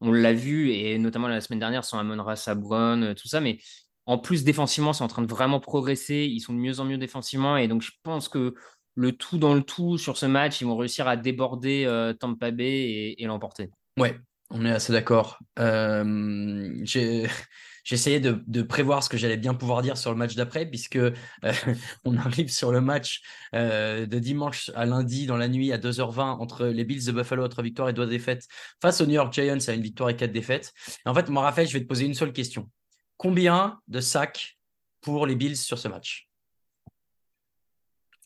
[0.00, 3.40] on l'a vu, et notamment la semaine dernière sans Amon Ra Sabron, euh, tout ça,
[3.40, 3.58] mais
[4.06, 6.28] en plus défensivement, c'est en train de vraiment progresser.
[6.30, 8.54] Ils sont de mieux en mieux défensivement, et donc je pense que
[8.94, 12.50] le tout dans le tout sur ce match, ils vont réussir à déborder euh, Tampa
[12.50, 13.70] Bay et, l'emporter.
[13.98, 14.18] Ouais,
[14.50, 15.38] on est assez d'accord.
[15.58, 16.84] Euh,
[17.86, 21.12] j'essayais de, prévoir ce que j'allais bien pouvoir dire sur le match d'après, puisque euh,
[22.04, 23.22] on arrive sur le match
[23.54, 27.44] euh, de dimanche à lundi dans la nuit à 2h20 entre les Bills de Buffalo
[27.44, 28.46] à 3 victoires et 2 défaites
[28.82, 30.72] face aux New York Giants à une victoire et 4 défaites.
[31.06, 32.68] en fait, moi, Raphaël, je vais te poser une seule question.
[33.16, 34.58] Combien de sacs
[35.00, 36.25] pour les Bills sur ce match?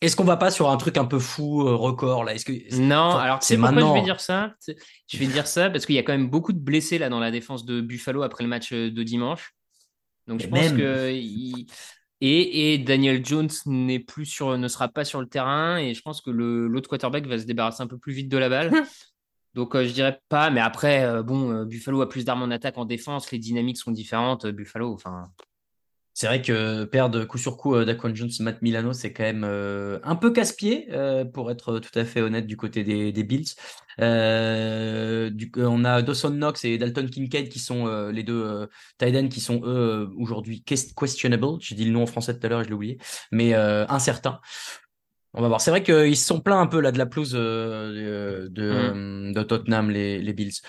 [0.01, 2.33] Est-ce qu'on va pas sur un truc un peu fou, euh, record là?
[2.33, 3.93] Est-ce que non Alors c'est maintenant.
[3.93, 4.55] je vais dire ça?
[5.07, 7.19] Je vais dire ça parce qu'il y a quand même beaucoup de blessés là dans
[7.19, 9.53] la défense de Buffalo après le match euh, de dimanche.
[10.25, 11.11] Donc je pense que
[12.23, 16.21] et, Daniel Jones n'est plus sur, ne sera pas sur le terrain et je pense
[16.21, 18.71] que l'autre quarterback va se débarrasser un peu plus vite de la balle.
[19.53, 22.85] Donc je je dirais pas, mais après bon, Buffalo a plus d'armes en attaque, en
[22.85, 24.47] défense, les dynamiques sont différentes.
[24.47, 25.25] Buffalo, enfin
[26.13, 29.45] c'est vrai que perdre coup sur coup euh, Daquan Jones, Matt Milano, c'est quand même
[29.45, 33.55] euh, un peu casse-pied, euh, pour être tout à fait honnête du côté des, Bills.
[33.97, 40.09] on a Dawson Knox et Dalton Kincaid qui sont les deux tight qui sont eux
[40.17, 41.57] aujourd'hui questionable.
[41.59, 42.97] J'ai dit le nom en français tout à l'heure, je l'ai oublié,
[43.31, 44.39] mais incertain.
[45.33, 45.61] On va voir.
[45.61, 49.33] C'est vrai qu'ils se sont plaints un peu là de la pelouse de, mmh.
[49.33, 50.61] de, Tottenham, les, les Bills.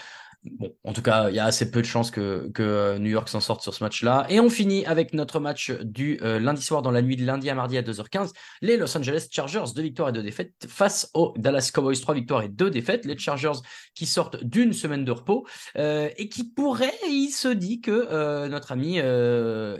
[0.45, 3.28] Bon, en tout cas, il y a assez peu de chances que, euh, New York
[3.28, 4.26] s'en sorte sur ce match-là.
[4.28, 7.49] Et on finit avec notre match du euh, lundi soir dans la nuit de lundi
[7.49, 8.32] à mardi à 2h15.
[8.61, 12.43] Les Los Angeles Chargers, deux victoires et deux défaites face aux Dallas Cowboys, trois victoires
[12.43, 13.05] et deux défaites.
[13.05, 13.61] Les Chargers
[13.95, 15.47] qui sortent d'une semaine de repos
[15.78, 18.99] euh, et qui pourraient, il se dit que notre ami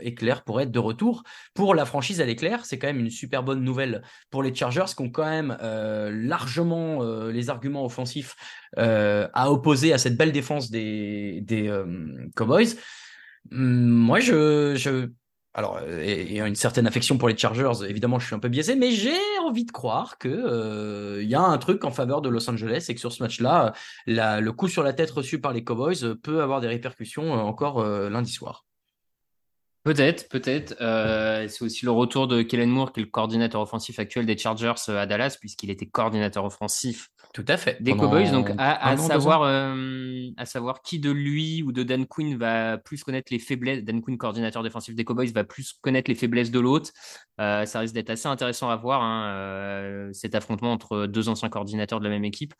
[0.01, 2.65] Éclair pourrait être de retour pour la franchise à l'éclair.
[2.65, 7.03] C'est quand même une super bonne nouvelle pour les Chargers qui ont quand même largement
[7.27, 8.35] les arguments offensifs
[8.77, 12.75] à opposer à cette belle défense des, euh, Cowboys.
[13.51, 15.09] Hum, Moi, je, je,
[15.53, 18.91] alors, et une certaine affection pour les Chargers, évidemment, je suis un peu biaisé, mais
[18.91, 22.85] j'ai envie de croire que euh, y a un truc en faveur de Los Angeles
[22.89, 23.73] et que sur ce match-là,
[24.07, 27.83] le coup sur la tête reçu par les Cowboys peut avoir des répercussions euh, encore
[27.83, 28.65] lundi soir.
[29.83, 30.75] Peut-être, peut-être.
[30.79, 34.37] Euh, c'est aussi le retour de Kellen Moore, qui est le coordinateur offensif actuel des
[34.37, 37.83] Chargers euh, à Dallas, puisqu'il était coordinateur offensif Tout à fait.
[37.83, 38.31] des Pendant Cowboys.
[38.31, 42.77] Donc, à, an, savoir, euh, à savoir qui de lui ou de Dan Quinn va
[42.77, 43.83] plus connaître les faiblesses.
[43.83, 46.91] Dan Quinn, coordinateur défensif des Cowboys, va plus connaître les faiblesses de l'autre.
[47.41, 51.99] Euh, ça risque d'être assez intéressant à voir, hein, cet affrontement entre deux anciens coordinateurs
[51.99, 52.53] de la même équipe.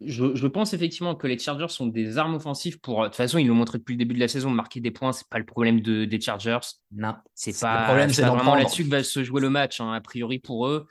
[0.00, 3.02] Je, je pense effectivement que les Chargers sont des armes offensives pour.
[3.02, 4.50] De toute façon, ils l'ont montré depuis le début de la saison.
[4.50, 6.58] Marquer des points, c'est pas le problème de, des Chargers.
[6.92, 9.80] Non, C'est le pas, problème, c'est vraiment là-dessus que va se jouer le match.
[9.80, 9.92] hein.
[9.92, 10.86] A priori, pour eux,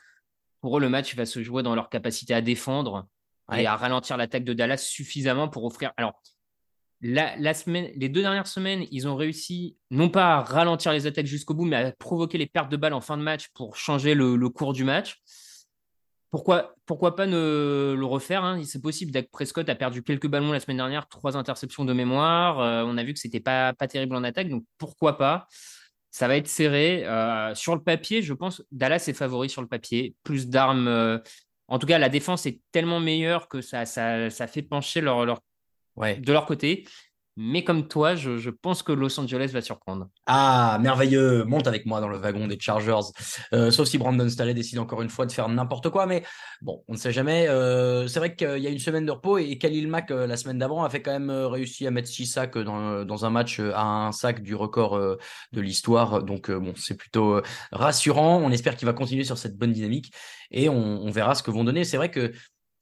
[0.62, 3.08] pour eux, le match va se jouer dans leur capacité à défendre
[3.50, 3.64] Ouais.
[3.64, 5.92] et à ralentir l'attaque de Dallas suffisamment pour offrir.
[5.98, 6.14] Alors,
[7.02, 11.06] la, la semaine, les deux dernières semaines, ils ont réussi non pas à ralentir les
[11.08, 13.76] attaques jusqu'au bout, mais à provoquer les pertes de balles en fin de match pour
[13.76, 15.22] changer le, le cours du match.
[16.34, 19.12] Pourquoi, pourquoi pas ne le refaire hein C'est possible.
[19.12, 22.60] Dak Prescott a perdu quelques ballons la semaine dernière, trois interceptions de mémoire.
[22.60, 25.46] Euh, on a vu que c'était pas, pas terrible en attaque, donc pourquoi pas
[26.10, 27.06] Ça va être serré.
[27.06, 30.16] Euh, sur le papier, je pense Dallas est favori sur le papier.
[30.24, 30.88] Plus d'armes.
[30.88, 31.20] euh,
[31.68, 35.28] en tout cas, la défense est tellement meilleure que ça, ça, ça fait pencher leur,
[35.28, 35.40] leur,
[35.96, 36.16] Ouais.
[36.18, 36.88] de leur côté.
[37.36, 40.08] Mais comme toi, je, je pense que Los Angeles va surprendre.
[40.28, 43.12] Ah, merveilleux, monte avec moi dans le wagon des Chargers.
[43.54, 46.24] Euh, sauf si Brandon Staley décide encore une fois de faire n'importe quoi, mais
[46.62, 47.48] bon, on ne sait jamais.
[47.48, 50.38] Euh, c'est vrai qu'il y a une semaine de repos et Khalil Mack, euh, la
[50.38, 53.30] semaine d'avant, a fait quand même euh, réussi à mettre six sacs dans, dans un
[53.32, 56.24] match euh, à un sac du record de l'histoire.
[56.24, 58.42] Donc, bon, c'est plutôt rassurant.
[58.44, 60.12] On espère qu'il va continuer sur cette bonne dynamique
[60.52, 61.84] et on, on verra ce que vont donner.
[61.84, 62.32] C'est vrai que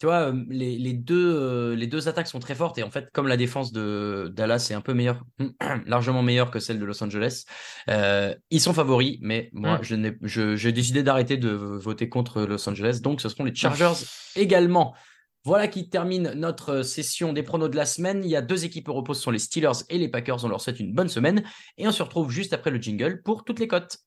[0.01, 3.11] tu vois, les, les deux, euh, les deux attaques sont très fortes et en fait,
[3.13, 5.23] comme la défense de Dallas est un peu meilleure,
[5.85, 7.43] largement meilleure que celle de Los Angeles,
[7.87, 10.09] euh, ils sont favoris, mais moi, Mm.
[10.23, 13.93] je, j'ai décidé d'arrêter de voter contre Los Angeles, donc ce seront les Chargers
[14.35, 14.95] également.
[15.43, 18.23] Voilà qui termine notre session des pronos de la semaine.
[18.23, 20.43] Il y a deux équipes au repos, ce sont les Steelers et les Packers.
[20.43, 21.43] On leur souhaite une bonne semaine
[21.77, 23.99] et on se retrouve juste après le jingle pour toutes les cotes.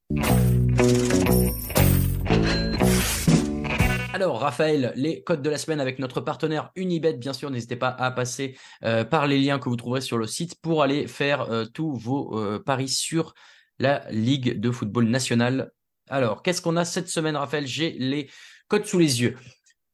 [4.15, 7.89] Alors, Raphaël, les codes de la semaine avec notre partenaire Unibet, bien sûr, n'hésitez pas
[7.89, 11.51] à passer euh, par les liens que vous trouverez sur le site pour aller faire
[11.51, 13.35] euh, tous vos euh, paris sur
[13.81, 15.73] la Ligue de football nationale.
[16.09, 17.67] Alors, qu'est-ce qu'on a cette semaine, Raphaël?
[17.67, 18.31] J'ai les
[18.69, 19.37] codes sous les yeux.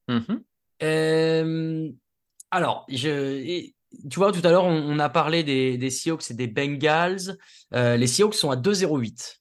[0.09, 0.43] Mhm.
[0.83, 1.91] Euh,
[2.51, 3.71] alors, je,
[4.11, 7.39] tu vois, tout à l'heure, on, on a parlé des, des Seahawks et des Bengals.
[7.73, 9.39] Les Seahawks sont à 2,08.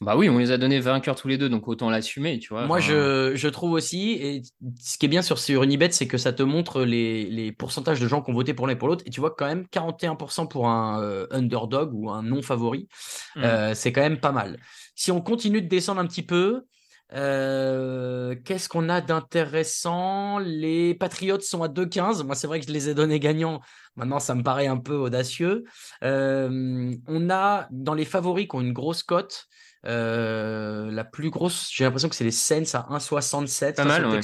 [0.00, 2.66] Bah oui, on les a donné vainqueurs tous les deux, donc autant l'assumer, tu vois.
[2.66, 4.42] Moi, je, je trouve aussi, et
[4.80, 8.00] ce qui est bien sur, sur Unibet, c'est que ça te montre les, les pourcentages
[8.00, 9.04] de gens qui ont voté pour l'un et pour l'autre.
[9.06, 12.88] Et tu vois quand même 41% pour un euh, underdog ou un non favori.
[13.36, 13.42] Mm.
[13.44, 14.58] Euh, c'est quand même pas mal.
[14.96, 16.64] Si on continue de descendre un petit peu,
[17.12, 20.38] euh, qu'est-ce qu'on a d'intéressant?
[20.38, 22.24] Les Patriots sont à 2,15.
[22.24, 23.60] Moi, c'est vrai que je les ai donnés gagnants.
[23.96, 25.64] Maintenant, ça me paraît un peu audacieux.
[26.02, 29.46] Euh, on a dans les favoris qui ont une grosse cote.
[29.86, 34.20] Euh, la plus grosse, j'ai l'impression que c'est les Saints à 1,67 Pas mal, ouais.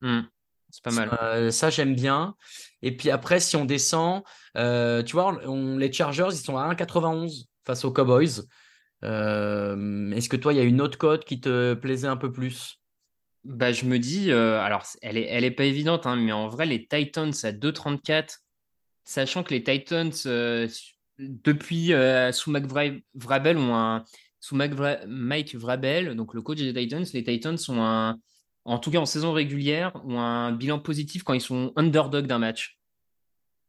[0.00, 0.20] Hmm,
[0.70, 1.18] c'est pas mal.
[1.22, 2.34] Euh, ça, j'aime bien.
[2.82, 4.22] Et puis après, si on descend,
[4.56, 8.42] euh, tu vois, on- les Chargers, ils sont à 1,91 face aux Cowboys.
[9.02, 12.76] Est-ce que toi, il y a une autre cote qui te plaisait un peu plus?
[13.44, 16.66] Bah, je me dis, alors, elle est, elle est pas évidente, hein, mais en vrai,
[16.66, 18.40] les Titans à 2,34,
[19.04, 20.12] sachant que les Titans,
[21.18, 21.92] depuis
[22.32, 24.04] sous Mike Vra- Vrabel, ont un,
[24.48, 28.16] sous Mike, Vra- Mike Vrabel, donc le coach des Titans, les Titans sont un,
[28.64, 32.38] en tout cas en saison régulière, ont un bilan positif quand ils sont underdog d'un
[32.38, 32.78] match.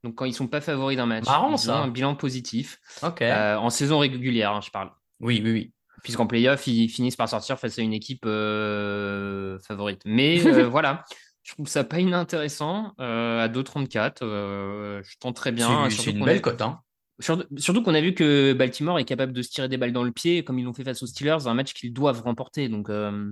[0.06, 1.76] Donc quand ils sont pas favoris d'un match, Marrant, ils ça.
[1.82, 3.22] ont un bilan positif Ok.
[3.22, 4.92] Euh, en saison régulière, hein, je parle.
[5.20, 5.74] Oui, oui, oui.
[6.02, 10.02] Puisqu'en playoff, ils finissent par sortir face à une équipe euh, favorite.
[10.06, 11.04] Mais euh, voilà,
[11.44, 14.20] je trouve ça pas inintéressant à 2,34.
[14.22, 15.90] euh, je tente très bien.
[15.90, 16.80] C'est- une belle cote, hein.
[17.20, 20.04] Sur- Surtout qu'on a vu que Baltimore est capable de se tirer des balles dans
[20.04, 22.70] le pied, comme ils l'ont fait face aux Steelers, un match qu'ils doivent remporter.
[22.70, 23.32] Donc, euh,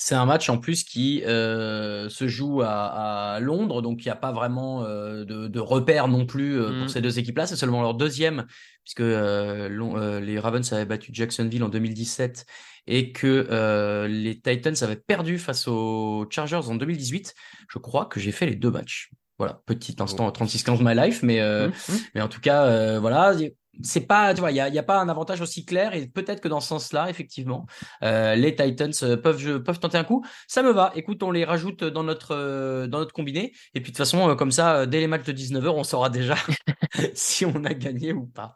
[0.00, 4.12] C'est un match en plus qui euh, se joue à, à Londres, donc il n'y
[4.12, 6.78] a pas vraiment euh, de, de repères non plus euh, Mm.
[6.80, 7.46] pour ces deux équipes-là.
[7.48, 8.46] C'est seulement leur deuxième,
[8.84, 12.46] puisque les Ravens avaient battu Jacksonville en 2017
[12.86, 17.34] et que les Titans avaient perdu face aux Chargers en 2018.
[17.70, 19.10] Je crois que j'ai fait les deux matchs.
[19.38, 21.98] Voilà, petit instant 36-15 my life, mais, euh, hum, hum.
[22.14, 23.34] mais en tout cas, euh, voilà.
[23.82, 26.40] C'est pas, tu vois, il n'y a, a, pas un avantage aussi clair et peut-être
[26.40, 27.66] que dans ce sens-là, effectivement,
[28.02, 30.24] euh, les Titans euh, peuvent, peuvent tenter un coup.
[30.46, 30.92] Ça me va.
[30.94, 33.52] Écoute, on les rajoute dans notre, euh, dans notre combiné.
[33.74, 36.36] Et puis de toute façon, comme ça, dès les matchs de 19h, on saura déjà
[37.14, 38.54] si on a gagné ou pas.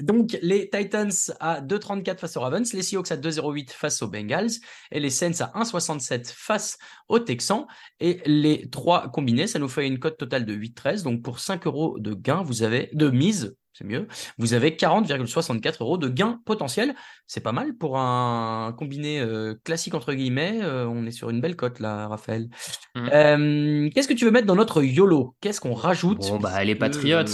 [0.00, 1.10] donc, les Titans
[1.40, 4.50] à 2,34 face aux Ravens, les Seahawks à 2,08 face aux Bengals
[4.90, 7.66] et les Saints à 1,67 face aux Texans.
[8.00, 11.02] Et les trois combinés, ça nous fait une cote totale de 8,13.
[11.02, 14.06] Donc, pour 5 euros de gain, vous avez de mise c'est mieux.
[14.38, 16.94] Vous avez 40,64 euros de gain potentiel.
[17.26, 20.60] C'est pas mal pour un combiné euh, classique entre guillemets.
[20.62, 22.48] Euh, on est sur une belle cote là, Raphaël.
[22.94, 23.08] Mmh.
[23.12, 25.34] Euh, qu'est-ce que tu veux mettre dans notre YOLO?
[25.40, 26.18] Qu'est-ce qu'on rajoute?
[26.18, 27.24] Bon bah les Patriots.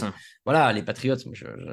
[0.44, 1.16] voilà, les Patriots,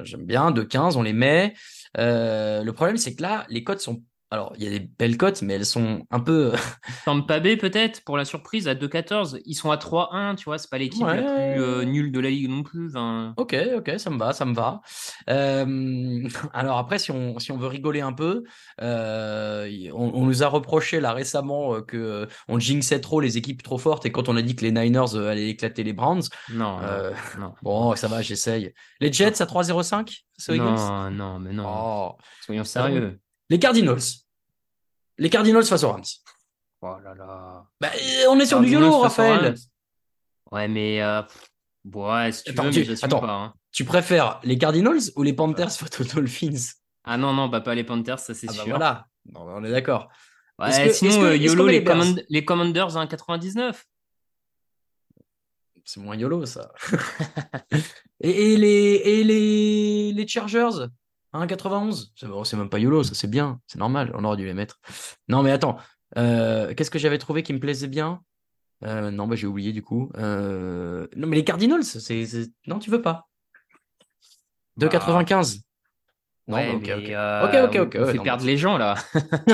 [0.03, 0.51] j'aime bien.
[0.51, 1.53] De 15, on les met.
[1.95, 4.01] le problème c'est que là, les cotes sont
[4.31, 6.51] alors, il y a des belles cotes, mais elles sont un peu.
[7.05, 9.39] Tampa Bay, peut-être, pour la surprise, à 2-14.
[9.45, 12.29] Ils sont à 3-1, tu vois, c'est pas l'équipe la plus euh, nulle de la
[12.29, 12.91] ligue non plus.
[13.37, 14.81] Ok, ok, ça me va, ça me va.
[15.29, 18.43] Euh, alors, après, si on, si on veut rigoler un peu,
[18.81, 24.07] euh, on, nous a reproché là récemment que on jinxait trop les équipes trop fortes
[24.07, 26.23] et quand on a dit que les Niners allaient éclater les Browns.
[26.51, 26.79] Non,
[27.37, 28.73] non, Bon, ça va, j'essaye.
[28.99, 31.65] Les Jets à 3-0-5 Non, non, mais non.
[31.67, 32.15] Oh.
[32.41, 33.19] Soyons sérieux.
[33.49, 34.01] Les Cardinals.
[35.17, 36.03] Les Cardinals face aux Rams.
[36.81, 37.65] Oh là là.
[37.79, 37.89] Bah,
[38.29, 39.55] on est sur du YOLO, Raphaël.
[40.51, 41.01] Ouais, mais.
[41.01, 41.21] Euh...
[41.93, 42.85] Ouais, si tu attends, veux, tu...
[42.87, 43.31] mais attends, pas.
[43.31, 43.53] Hein.
[43.71, 46.73] Tu préfères les Cardinals ou les Panthers face aux Dolphins?
[47.03, 48.77] Ah non, non, bah pas les Panthers, ça c'est ah bah sûr.
[48.77, 50.09] voilà, on est d'accord.
[50.57, 51.83] Ouais, sinon, que, YOLO, les,
[52.29, 53.75] les, Commanders à 1,99.
[55.83, 56.71] C'est moins YOLO, ça.
[58.21, 60.87] et, et, les, et les, les Chargers?
[61.35, 62.11] 1,91
[62.45, 64.79] C'est même pas YOLO, ça c'est bien, c'est normal, on aurait dû les mettre.
[65.27, 65.77] Non, mais attends,
[66.17, 68.21] euh, qu'est-ce que j'avais trouvé qui me plaisait bien?
[68.83, 70.11] Euh, Non, bah, j'ai oublié du coup.
[70.17, 72.25] Euh, non, mais les Cardinals, c'est.
[72.67, 73.27] Non, tu veux pas?
[74.79, 75.61] 2,95
[76.47, 76.91] non, ok,
[77.43, 78.93] ok, ok, On fait perdre les gens là.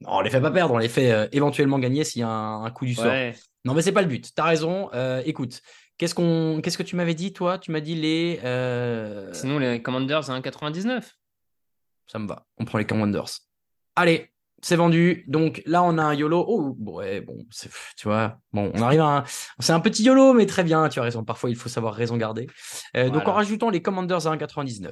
[0.00, 2.70] non, on les fait pas perdre, on les fait éventuellement gagner s'il y a un,
[2.70, 3.12] coup du sort.
[3.66, 4.30] Non, mais c'est pas le but.
[4.34, 4.88] T'as raison.
[5.26, 5.60] écoute,
[5.96, 7.58] Qu'est-ce qu'on, qu'est-ce que tu m'avais dit, toi?
[7.58, 8.40] Tu m'as dit les.
[8.44, 11.12] Euh, Sinon, les Commanders à 1,99.
[12.06, 12.46] Ça me va.
[12.58, 13.28] On prend les Commanders.
[13.96, 14.33] Allez,
[14.64, 15.24] c'est vendu.
[15.28, 16.42] Donc là, on a un YOLO.
[16.48, 17.36] Oh, ouais, bon,
[17.98, 19.24] tu vois, bon, on arrive à un...
[19.58, 21.22] C'est un petit YOLO, mais très bien, tu as raison.
[21.22, 22.46] Parfois, il faut savoir raison garder.
[22.96, 24.90] Euh, donc, en rajoutant les Commanders à 1,99,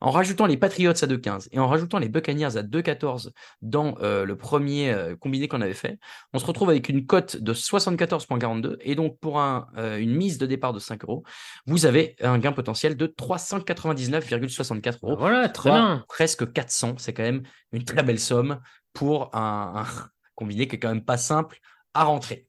[0.00, 4.24] en rajoutant les Patriots à 2,15 et en rajoutant les Buccaneers à 2,14 dans euh,
[4.24, 5.98] le premier euh, combiné qu'on avait fait,
[6.32, 8.76] on se retrouve avec une cote de 74,42.
[8.82, 9.66] Et donc, pour un,
[9.98, 11.24] une mise de départ de 5 euros,
[11.66, 15.16] vous avez un gain potentiel de 399,64 euros.
[15.18, 16.04] Voilà, très bien.
[16.06, 16.94] Presque 400.
[16.98, 17.42] C'est quand même
[17.72, 18.60] une très belle somme
[18.98, 19.84] pour un,
[20.34, 21.60] combiné qui est quand même pas simple
[21.94, 22.46] à rentrer.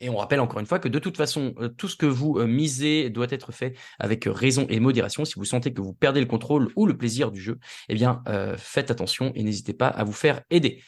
[0.00, 2.38] Et on rappelle encore une fois que de toute façon, euh, tout ce que vous
[2.38, 5.26] euh, misez doit être fait avec raison et modération.
[5.26, 7.58] Si vous sentez que vous perdez le contrôle ou le plaisir du jeu,
[7.90, 10.82] eh bien, euh, faites attention et n'hésitez pas à vous faire aider.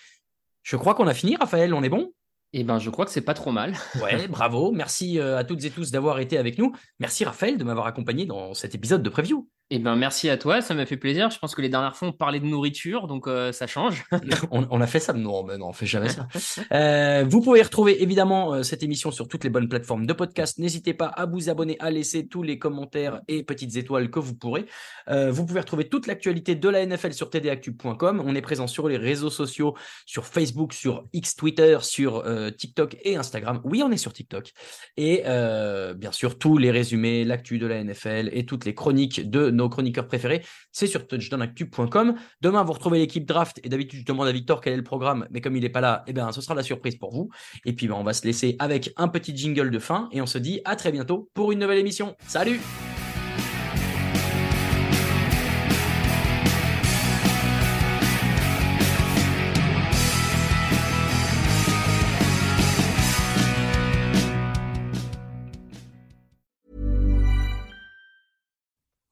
[0.62, 2.12] Je crois qu'on a fini, Raphaël, on est bon?
[2.54, 3.74] Eh ben, je crois que c'est pas trop mal.
[4.02, 4.72] ouais, bravo.
[4.72, 6.74] Merci à toutes et tous d'avoir été avec nous.
[6.98, 9.48] Merci Raphaël de m'avoir accompagné dans cet épisode de preview.
[9.76, 11.30] Eh ben, merci à toi, ça m'a fait plaisir.
[11.30, 14.04] Je pense que les dernières fois, on parlait de nourriture, donc euh, ça change.
[14.52, 16.28] on, a fait ça Non, mais non, on fait jamais ça.
[16.72, 20.58] Euh, vous pouvez retrouver évidemment euh, cette émission sur toutes les bonnes plateformes de podcast.
[20.58, 24.34] N'hésitez pas à vous abonner, à laisser tous les commentaires et petites étoiles que vous
[24.34, 24.66] pourrez.
[25.08, 28.22] vous pouvez retrouver toute l'actualité de la NFL sur tdactu.com.
[28.24, 29.74] On est présent sur les réseaux sociaux,
[30.06, 32.24] sur Facebook, sur X Twitter, sur
[32.56, 33.60] TikTok et Instagram.
[33.64, 34.52] Oui, on est sur TikTok.
[34.96, 39.50] Et bien sûr, tous les résumés, l'actu de la NFL et toutes les chroniques de
[39.50, 42.14] nos chroniqueurs préférés, c'est sur touchdownactu.com.
[42.40, 45.26] Demain, vous retrouvez l'équipe draft et d'habitude, je demande à Victor quel est le programme,
[45.30, 47.30] mais comme il n'est pas là, eh bien, ce sera la surprise pour vous.
[47.64, 50.26] Et puis, ben, on va se laisser avec un petit jingle de fin et on
[50.26, 52.16] se dit à très bientôt pour une nouvelle émission.
[52.26, 52.60] Salut!